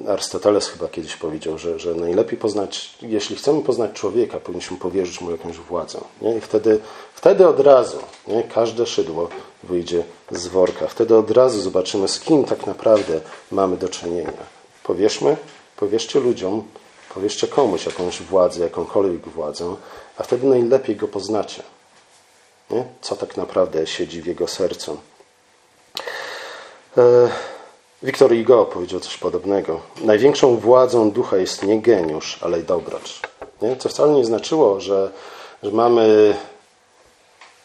Arystoteles 0.07 0.67
chyba 0.67 0.87
kiedyś 0.87 1.15
powiedział, 1.15 1.57
że, 1.57 1.79
że 1.79 1.95
najlepiej 1.95 2.39
poznać, 2.39 2.97
jeśli 3.01 3.35
chcemy 3.35 3.61
poznać 3.61 3.91
człowieka, 3.93 4.39
powinniśmy 4.39 4.77
powierzyć 4.77 5.21
mu 5.21 5.31
jakąś 5.31 5.57
władzę. 5.57 5.99
Nie? 6.21 6.37
I 6.37 6.41
wtedy, 6.41 6.79
wtedy 7.13 7.47
od 7.47 7.59
razu 7.59 7.97
nie? 8.27 8.43
każde 8.43 8.85
szydło 8.85 9.29
wyjdzie 9.63 10.03
z 10.31 10.47
worka. 10.47 10.87
Wtedy 10.87 11.15
od 11.15 11.31
razu 11.31 11.61
zobaczymy, 11.61 12.07
z 12.07 12.19
kim 12.19 12.43
tak 12.43 12.65
naprawdę 12.65 13.21
mamy 13.51 13.77
do 13.77 13.89
czynienia. 13.89 14.43
Powierzmy, 14.83 15.37
powierzcie 15.77 16.19
ludziom, 16.19 16.63
powierzcie 17.13 17.47
komuś 17.47 17.85
jakąś 17.85 18.21
władzę, 18.21 18.63
jakąkolwiek 18.63 19.27
władzę, 19.27 19.75
a 20.17 20.23
wtedy 20.23 20.47
najlepiej 20.47 20.95
go 20.95 21.07
poznacie. 21.07 21.63
Nie? 22.69 22.85
Co 23.01 23.15
tak 23.15 23.37
naprawdę 23.37 23.87
siedzi 23.87 24.21
w 24.21 24.25
jego 24.25 24.47
sercu. 24.47 24.97
E 26.97 27.52
Wiktor 28.03 28.31
Hugo 28.37 28.65
powiedział 28.65 28.99
coś 28.99 29.17
podobnego. 29.17 29.79
Największą 30.01 30.57
władzą 30.57 31.11
ducha 31.11 31.37
jest 31.37 31.63
nie 31.63 31.81
geniusz, 31.81 32.39
ale 32.41 32.63
dobracz. 32.63 33.21
Nie? 33.61 33.75
Co 33.75 33.89
wcale 33.89 34.13
nie 34.13 34.25
znaczyło, 34.25 34.79
że, 34.79 35.11
że 35.63 35.71
mamy, 35.71 36.35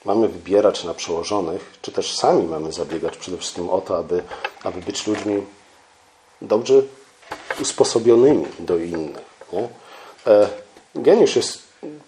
mamy 0.05 0.29
wybierać 0.29 0.85
na 0.85 0.95
przełożonych, 0.95 1.79
czy 1.83 1.93
też 1.93 2.17
sami 2.17 2.43
mamy 2.43 2.73
zabiegać 2.73 3.17
przede 3.17 3.37
wszystkim 3.37 3.71
o 3.71 3.81
to, 3.81 3.97
aby, 3.99 4.23
aby 4.63 4.81
być 4.81 5.07
ludźmi 5.07 5.43
dobrze 6.43 6.83
usposobionymi 7.61 8.47
do 8.59 8.77
innych. 8.77 9.25
Nie? 9.53 9.69
E, 10.27 10.49
geniusz 10.95 11.37
jest 11.37 11.59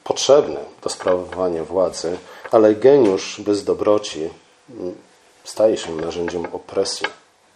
potrzebny 0.04 0.60
do 0.82 0.90
sprawowania 0.90 1.64
władzy, 1.64 2.18
ale 2.50 2.74
geniusz 2.74 3.40
bez 3.40 3.64
dobroci 3.64 4.30
mm, 4.70 4.94
staje 5.44 5.76
się 5.76 5.96
narzędziem 5.96 6.46
opresji. 6.52 7.06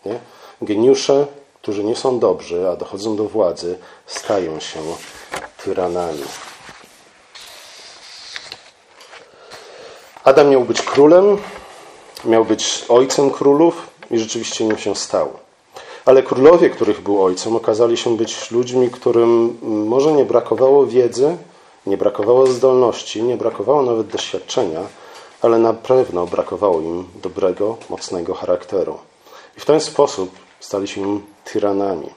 Nie? 0.06 0.18
Geniusze, 0.64 1.26
którzy 1.62 1.84
nie 1.84 1.96
są 1.96 2.18
dobrzy, 2.18 2.68
a 2.68 2.76
dochodzą 2.76 3.16
do 3.16 3.24
władzy, 3.24 3.78
stają 4.06 4.60
się 4.60 4.80
tyranami. 5.64 6.24
Adam 10.24 10.48
miał 10.48 10.64
być 10.64 10.82
królem, 10.82 11.38
miał 12.24 12.44
być 12.44 12.84
ojcem 12.88 13.30
królów 13.30 13.86
i 14.10 14.18
rzeczywiście 14.18 14.64
nim 14.64 14.78
się 14.78 14.94
stał. 14.96 15.32
Ale 16.04 16.22
królowie, 16.22 16.70
których 16.70 17.00
był 17.00 17.24
ojcem, 17.24 17.56
okazali 17.56 17.96
się 17.96 18.16
być 18.16 18.50
ludźmi, 18.50 18.90
którym 18.90 19.58
może 19.62 20.12
nie 20.12 20.24
brakowało 20.24 20.86
wiedzy, 20.86 21.36
nie 21.86 21.96
brakowało 21.96 22.46
zdolności, 22.46 23.22
nie 23.22 23.36
brakowało 23.36 23.82
nawet 23.82 24.06
doświadczenia, 24.06 24.80
ale 25.42 25.58
na 25.58 25.72
pewno 25.72 26.26
brakowało 26.26 26.80
im 26.80 27.04
dobrego, 27.22 27.76
mocnego 27.90 28.34
charakteru. 28.34 28.98
I 29.56 29.60
w 29.60 29.64
ten 29.64 29.80
sposób 29.80 30.43
stali 30.64 30.88
się 30.88 31.20
tyranami. 31.44 32.10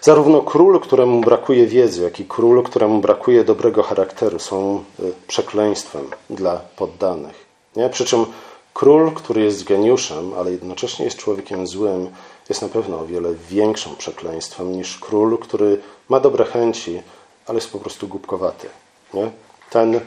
Zarówno 0.00 0.40
król, 0.40 0.80
któremu 0.80 1.20
brakuje 1.20 1.66
wiedzy, 1.66 2.02
jak 2.02 2.20
i 2.20 2.24
król, 2.24 2.62
któremu 2.62 3.00
brakuje 3.00 3.44
dobrego 3.44 3.82
charakteru, 3.82 4.38
są 4.38 4.84
y, 5.00 5.12
przekleństwem 5.26 6.06
dla 6.30 6.60
poddanych. 6.76 7.46
Nie? 7.76 7.88
Przy 7.88 8.04
czym 8.04 8.26
król, 8.74 9.12
który 9.12 9.42
jest 9.42 9.64
geniuszem, 9.64 10.32
ale 10.38 10.50
jednocześnie 10.50 11.04
jest 11.04 11.18
człowiekiem 11.18 11.66
złym, 11.66 12.10
jest 12.48 12.62
na 12.62 12.68
pewno 12.68 13.00
o 13.00 13.06
wiele 13.06 13.34
większym 13.50 13.96
przekleństwem 13.96 14.72
niż 14.72 14.98
król, 14.98 15.38
który 15.38 15.80
ma 16.08 16.20
dobre 16.20 16.44
chęci, 16.44 17.02
ale 17.46 17.56
jest 17.56 17.72
po 17.72 17.78
prostu 17.78 18.08
głupkowaty. 18.08 18.68
Nie? 19.14 19.30
Ten 19.70 20.00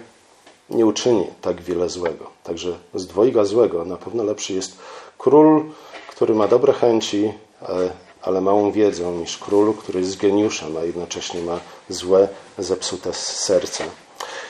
nie 0.70 0.86
uczyni 0.86 1.28
tak 1.42 1.62
wiele 1.62 1.90
złego. 1.90 2.26
Także 2.44 2.78
z 2.94 3.08
dwojga 3.08 3.46
złego 3.46 3.86
na 3.86 3.98
pewno 3.98 4.24
lepszy 4.24 4.54
jest 4.54 4.78
król, 5.18 5.64
który 6.16 6.36
ma 6.36 6.48
dobre 6.48 6.74
chęci, 6.74 7.34
ale, 8.22 8.42
małą 8.42 8.72
wiedzę 8.72 9.04
niż 9.04 9.38
król, 9.38 9.74
który 9.74 10.00
jest 10.00 10.18
geniuszem, 10.18 10.78
a 10.78 10.84
jednocześnie 10.84 11.42
ma 11.42 11.60
złe, 11.90 12.28
zepsute 12.58 13.14
serce. 13.14 13.84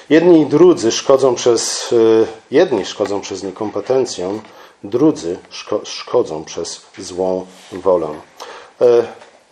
Jedni 0.09 0.41
i 0.41 0.45
drudzy 0.45 0.91
szkodzą 0.91 1.35
przez, 1.35 1.91
y, 1.91 2.27
jedni 2.51 2.85
szkodzą 2.85 3.21
przez 3.21 3.43
niekompetencję, 3.43 4.39
drudzy 4.83 5.37
szko- 5.51 5.85
szkodzą 5.85 6.43
przez 6.43 6.81
złą 6.97 7.45
wolę. 7.71 8.07
E, 8.81 8.85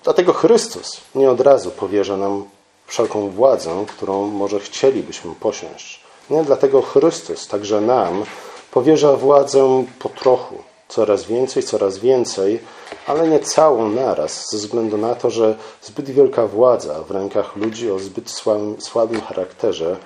dlatego 0.03 0.33
Chrystus 0.33 1.01
nie 1.15 1.31
od 1.31 1.41
razu 1.41 1.71
powierza 1.71 2.17
nam 2.17 2.43
wszelką 2.87 3.29
władzę, 3.29 3.85
którą 3.87 4.27
może 4.27 4.59
chcielibyśmy 4.59 5.35
posiąść. 5.39 5.99
Nie 6.29 6.43
dlatego 6.43 6.81
Chrystus 6.81 7.47
także 7.47 7.81
nam 7.81 8.23
powierza 8.71 9.13
władzę 9.13 9.85
po 9.99 10.09
trochu, 10.09 10.55
coraz 10.95 11.23
więcej, 11.23 11.63
coraz 11.63 11.97
więcej, 11.97 12.59
ale 13.07 13.27
nie 13.27 13.39
całą 13.39 13.89
naraz, 13.89 14.49
ze 14.51 14.57
względu 14.57 14.97
na 14.97 15.15
to, 15.15 15.29
że 15.29 15.55
zbyt 15.81 16.09
wielka 16.09 16.47
władza 16.47 17.01
w 17.01 17.11
rękach 17.11 17.55
ludzi 17.55 17.91
o 17.91 17.99
zbyt 17.99 18.29
słabym, 18.29 18.81
słabym 18.81 19.21
charakterze 19.21 19.97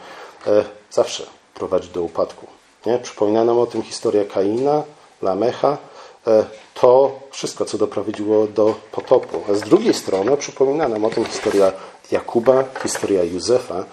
e, 0.47 0.63
zawsze 0.91 1.23
prowadzi 1.53 1.89
do 1.89 2.01
upadku. 2.01 2.47
Nie? 2.85 2.97
Przypomina 2.97 3.43
nam 3.43 3.59
o 3.59 3.65
tym 3.65 3.81
historia 3.83 4.25
Kaina, 4.25 4.83
Lamecha, 5.21 5.77
e, 6.27 6.45
to 6.73 7.19
wszystko, 7.31 7.65
co 7.65 7.77
doprowadziło 7.77 8.47
do 8.47 8.75
potopu. 8.91 9.41
A 9.51 9.53
z 9.53 9.61
drugiej 9.61 9.93
strony 9.93 10.37
przypomina 10.37 10.87
nam 10.87 11.05
o 11.05 11.09
tym 11.09 11.25
historia 11.25 11.71
Jakuba, 12.11 12.63
historia 12.83 13.23
Józefa. 13.23 13.83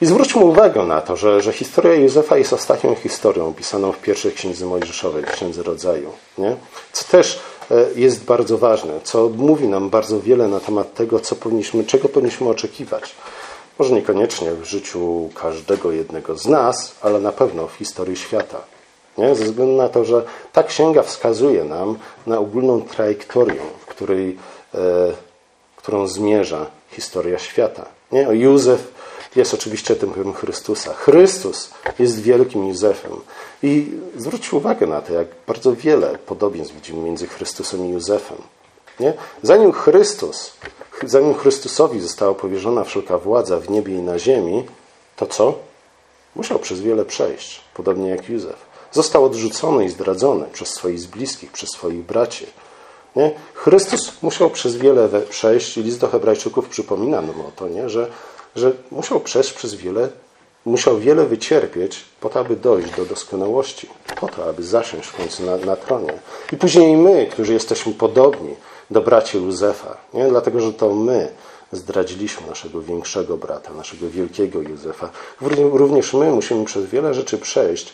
I 0.00 0.06
zwróćmy 0.06 0.44
uwagę 0.44 0.82
na 0.82 1.00
to, 1.00 1.16
że, 1.16 1.40
że 1.40 1.52
historia 1.52 1.94
Józefa 1.94 2.38
jest 2.38 2.52
ostatnią 2.52 2.94
historią 2.94 3.54
pisaną 3.54 3.92
w 3.92 3.98
pierwszej 3.98 4.32
księdze 4.32 4.66
Mojżeszowej, 4.66 5.24
księdze 5.24 5.62
rodzaju. 5.62 6.10
Nie? 6.38 6.56
Co 6.92 7.04
też 7.04 7.40
e, 7.70 7.74
jest 7.96 8.24
bardzo 8.24 8.58
ważne, 8.58 8.92
co 9.04 9.28
mówi 9.28 9.68
nam 9.68 9.90
bardzo 9.90 10.20
wiele 10.20 10.48
na 10.48 10.60
temat 10.60 10.94
tego, 10.94 11.20
co 11.20 11.36
powinniśmy, 11.36 11.84
czego 11.84 12.08
powinniśmy 12.08 12.48
oczekiwać. 12.48 13.14
Może 13.78 13.94
niekoniecznie 13.94 14.52
w 14.52 14.64
życiu 14.64 15.30
każdego 15.34 15.92
jednego 15.92 16.36
z 16.36 16.46
nas, 16.46 16.94
ale 17.02 17.20
na 17.20 17.32
pewno 17.32 17.66
w 17.66 17.74
historii 17.74 18.16
świata. 18.16 18.60
Nie? 19.18 19.34
Ze 19.34 19.44
względu 19.44 19.76
na 19.76 19.88
to, 19.88 20.04
że 20.04 20.22
ta 20.52 20.62
księga 20.62 21.02
wskazuje 21.02 21.64
nam 21.64 21.98
na 22.26 22.38
ogólną 22.38 22.82
trajektorię, 22.82 23.60
w 23.80 23.86
której, 23.86 24.36
e, 24.74 24.78
którą 25.76 26.06
zmierza 26.06 26.66
historia 26.90 27.38
świata. 27.38 27.84
Nie? 28.12 28.22
Józef 28.22 28.97
jest 29.36 29.54
oczywiście 29.54 29.96
tym 29.96 30.32
Chrystusa. 30.32 30.94
Chrystus 30.94 31.70
jest 31.98 32.20
wielkim 32.20 32.68
Józefem. 32.68 33.12
I 33.62 33.92
zwróćcie 34.16 34.56
uwagę 34.56 34.86
na 34.86 35.00
to, 35.00 35.12
jak 35.12 35.26
bardzo 35.46 35.74
wiele 35.74 36.18
podobieństw 36.18 36.74
widzimy 36.74 37.02
między 37.02 37.26
Chrystusem 37.26 37.86
i 37.86 37.88
Józefem. 37.88 38.38
Nie? 39.00 39.12
Zanim 39.42 39.72
Chrystus, 39.72 40.52
zanim 41.02 41.34
Chrystusowi 41.34 42.00
została 42.00 42.34
powierzona 42.34 42.84
wszelka 42.84 43.18
władza 43.18 43.58
w 43.58 43.70
niebie 43.70 43.94
i 43.94 44.02
na 44.02 44.18
ziemi, 44.18 44.64
to 45.16 45.26
co? 45.26 45.54
Musiał 46.36 46.58
przez 46.58 46.80
wiele 46.80 47.04
przejść, 47.04 47.60
podobnie 47.74 48.08
jak 48.08 48.28
Józef. 48.28 48.68
Został 48.92 49.24
odrzucony 49.24 49.84
i 49.84 49.88
zdradzony 49.88 50.46
przez 50.52 50.68
swoich 50.68 51.06
bliskich, 51.06 51.52
przez 51.52 51.70
swoich 51.70 52.02
braci. 52.02 52.46
Nie? 53.16 53.30
Chrystus 53.54 54.12
musiał 54.22 54.50
przez 54.50 54.76
wiele 54.76 55.08
przejść 55.30 55.78
i 55.78 55.82
list 55.82 56.00
do 56.00 56.08
Hebrajczyków 56.08 56.68
przypomina 56.68 57.20
nam 57.20 57.40
o 57.40 57.50
to, 57.56 57.68
nie? 57.68 57.88
Że, 57.88 58.10
że 58.58 58.72
musiał 58.90 59.20
przejść 59.20 59.52
przez 59.52 59.74
wiele, 59.74 60.08
musiał 60.64 60.98
wiele 60.98 61.26
wycierpieć 61.26 62.04
po 62.20 62.28
to, 62.28 62.40
aby 62.40 62.56
dojść 62.56 62.96
do 62.96 63.04
doskonałości, 63.04 63.88
po 64.20 64.28
to, 64.28 64.44
aby 64.44 64.62
zasiąść 64.62 65.08
w 65.08 65.16
końcu 65.16 65.42
na, 65.46 65.56
na 65.56 65.76
tronie. 65.76 66.12
I 66.52 66.56
później 66.56 66.96
my, 66.96 67.26
którzy 67.26 67.52
jesteśmy 67.52 67.92
podobni 67.92 68.54
do 68.90 69.00
braci 69.00 69.38
Józefa, 69.38 69.96
nie? 70.14 70.28
dlatego 70.28 70.60
że 70.60 70.72
to 70.72 70.94
my 70.94 71.28
zdradziliśmy 71.72 72.46
naszego 72.46 72.82
większego 72.82 73.36
brata, 73.36 73.72
naszego 73.72 74.10
wielkiego 74.10 74.62
Józefa. 74.62 75.10
Również 75.72 76.12
my 76.12 76.32
musimy 76.32 76.64
przez 76.64 76.86
wiele 76.86 77.14
rzeczy 77.14 77.38
przejść, 77.38 77.92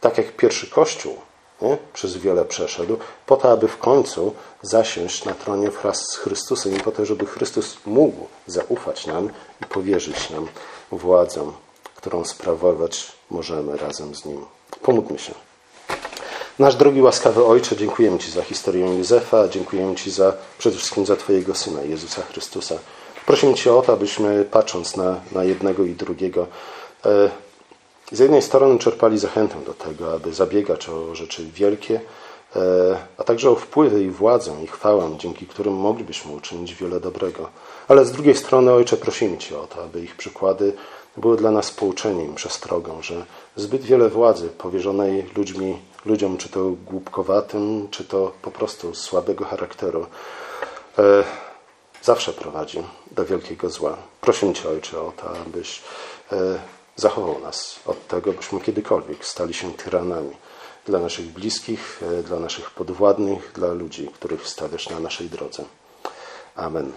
tak 0.00 0.18
jak 0.18 0.36
pierwszy 0.36 0.70
Kościół 0.70 1.16
nie? 1.62 1.78
przez 1.92 2.16
wiele 2.16 2.44
przeszedł, 2.44 2.96
po 3.26 3.36
to, 3.36 3.52
aby 3.52 3.68
w 3.68 3.78
końcu 3.78 4.34
zasiąść 4.62 5.24
na 5.24 5.34
tronie 5.34 5.70
wraz 5.70 5.98
z 6.12 6.16
Chrystusem 6.16 6.76
i 6.76 6.80
po 6.80 6.92
to, 6.92 7.06
żeby 7.06 7.26
Chrystus 7.26 7.76
mógł 7.86 8.26
zaufać 8.46 9.06
nam 9.06 9.30
i 9.62 9.64
powierzyć 9.64 10.30
nam 10.30 10.48
władzę, 10.92 11.52
którą 11.96 12.24
sprawować 12.24 13.12
możemy 13.30 13.76
razem 13.76 14.14
z 14.14 14.24
Nim. 14.24 14.44
Pomódlmy 14.82 15.18
się. 15.18 15.34
Nasz 16.58 16.76
drogi 16.76 17.02
łaskawy 17.02 17.44
Ojcze, 17.44 17.76
dziękujemy 17.76 18.18
Ci 18.18 18.30
za 18.30 18.42
historię 18.42 18.96
Józefa, 18.96 19.48
dziękujemy 19.48 19.94
Ci 19.94 20.10
za, 20.10 20.32
przede 20.58 20.76
wszystkim 20.76 21.06
za 21.06 21.16
Twojego 21.16 21.54
Syna, 21.54 21.82
Jezusa 21.82 22.22
Chrystusa. 22.22 22.74
Prosimy 23.26 23.54
Cię 23.54 23.74
o 23.74 23.82
to, 23.82 23.92
abyśmy 23.92 24.44
patrząc 24.44 24.96
na, 24.96 25.20
na 25.32 25.44
jednego 25.44 25.84
i 25.84 25.94
drugiego, 25.94 26.46
e, 27.04 27.30
z 28.12 28.18
jednej 28.18 28.42
strony 28.42 28.78
czerpali 28.78 29.18
zachętę 29.18 29.54
do 29.66 29.74
tego, 29.74 30.12
aby 30.12 30.32
zabiegać 30.32 30.88
o 30.88 31.14
rzeczy 31.14 31.46
wielkie, 31.54 32.00
e, 32.56 32.60
a 33.18 33.24
także 33.24 33.50
o 33.50 33.54
wpływy 33.54 34.04
i 34.04 34.10
władzę 34.10 34.52
i 34.64 34.66
chwałę, 34.66 35.16
dzięki 35.18 35.46
którym 35.46 35.74
moglibyśmy 35.74 36.32
uczynić 36.32 36.74
wiele 36.74 37.00
dobrego. 37.00 37.48
Ale 37.88 38.04
z 38.04 38.12
drugiej 38.12 38.36
strony, 38.36 38.72
Ojcze, 38.72 38.96
prosimy 38.96 39.38
Cię 39.38 39.58
o 39.58 39.66
to, 39.66 39.84
aby 39.84 40.00
ich 40.00 40.16
przykłady 40.16 40.72
były 41.16 41.36
dla 41.36 41.50
nas 41.50 41.70
pouczeniem, 41.70 42.34
przestrogą, 42.34 43.02
że 43.02 43.24
zbyt 43.56 43.82
wiele 43.82 44.08
władzy 44.08 44.48
powierzonej 44.48 45.26
ludźmi, 45.36 45.78
ludziom, 46.06 46.36
czy 46.36 46.48
to 46.48 46.70
głupkowatym, 46.86 47.88
czy 47.90 48.04
to 48.04 48.32
po 48.42 48.50
prostu 48.50 48.94
słabego 48.94 49.44
charakteru, 49.44 50.06
e, 50.98 51.24
zawsze 52.02 52.32
prowadzi 52.32 52.82
do 53.10 53.24
wielkiego 53.24 53.70
zła. 53.70 53.96
Prosimy 54.20 54.52
Cię, 54.52 54.68
Ojcze, 54.68 55.00
o 55.00 55.12
to, 55.16 55.30
abyś 55.46 55.82
e, 56.32 56.36
zachował 57.00 57.40
nas 57.40 57.80
od 57.86 58.06
tego, 58.06 58.32
byśmy 58.32 58.60
kiedykolwiek 58.60 59.24
stali 59.24 59.54
się 59.54 59.74
tyranami 59.74 60.36
dla 60.86 60.98
naszych 60.98 61.26
bliskich, 61.26 62.02
e, 62.02 62.22
dla 62.22 62.38
naszych 62.38 62.70
podwładnych, 62.70 63.52
dla 63.54 63.72
ludzi, 63.72 64.08
których 64.14 64.48
stawiasz 64.48 64.88
na 64.88 65.00
naszej 65.00 65.28
drodze. 65.30 65.64
Amen. 66.56 66.92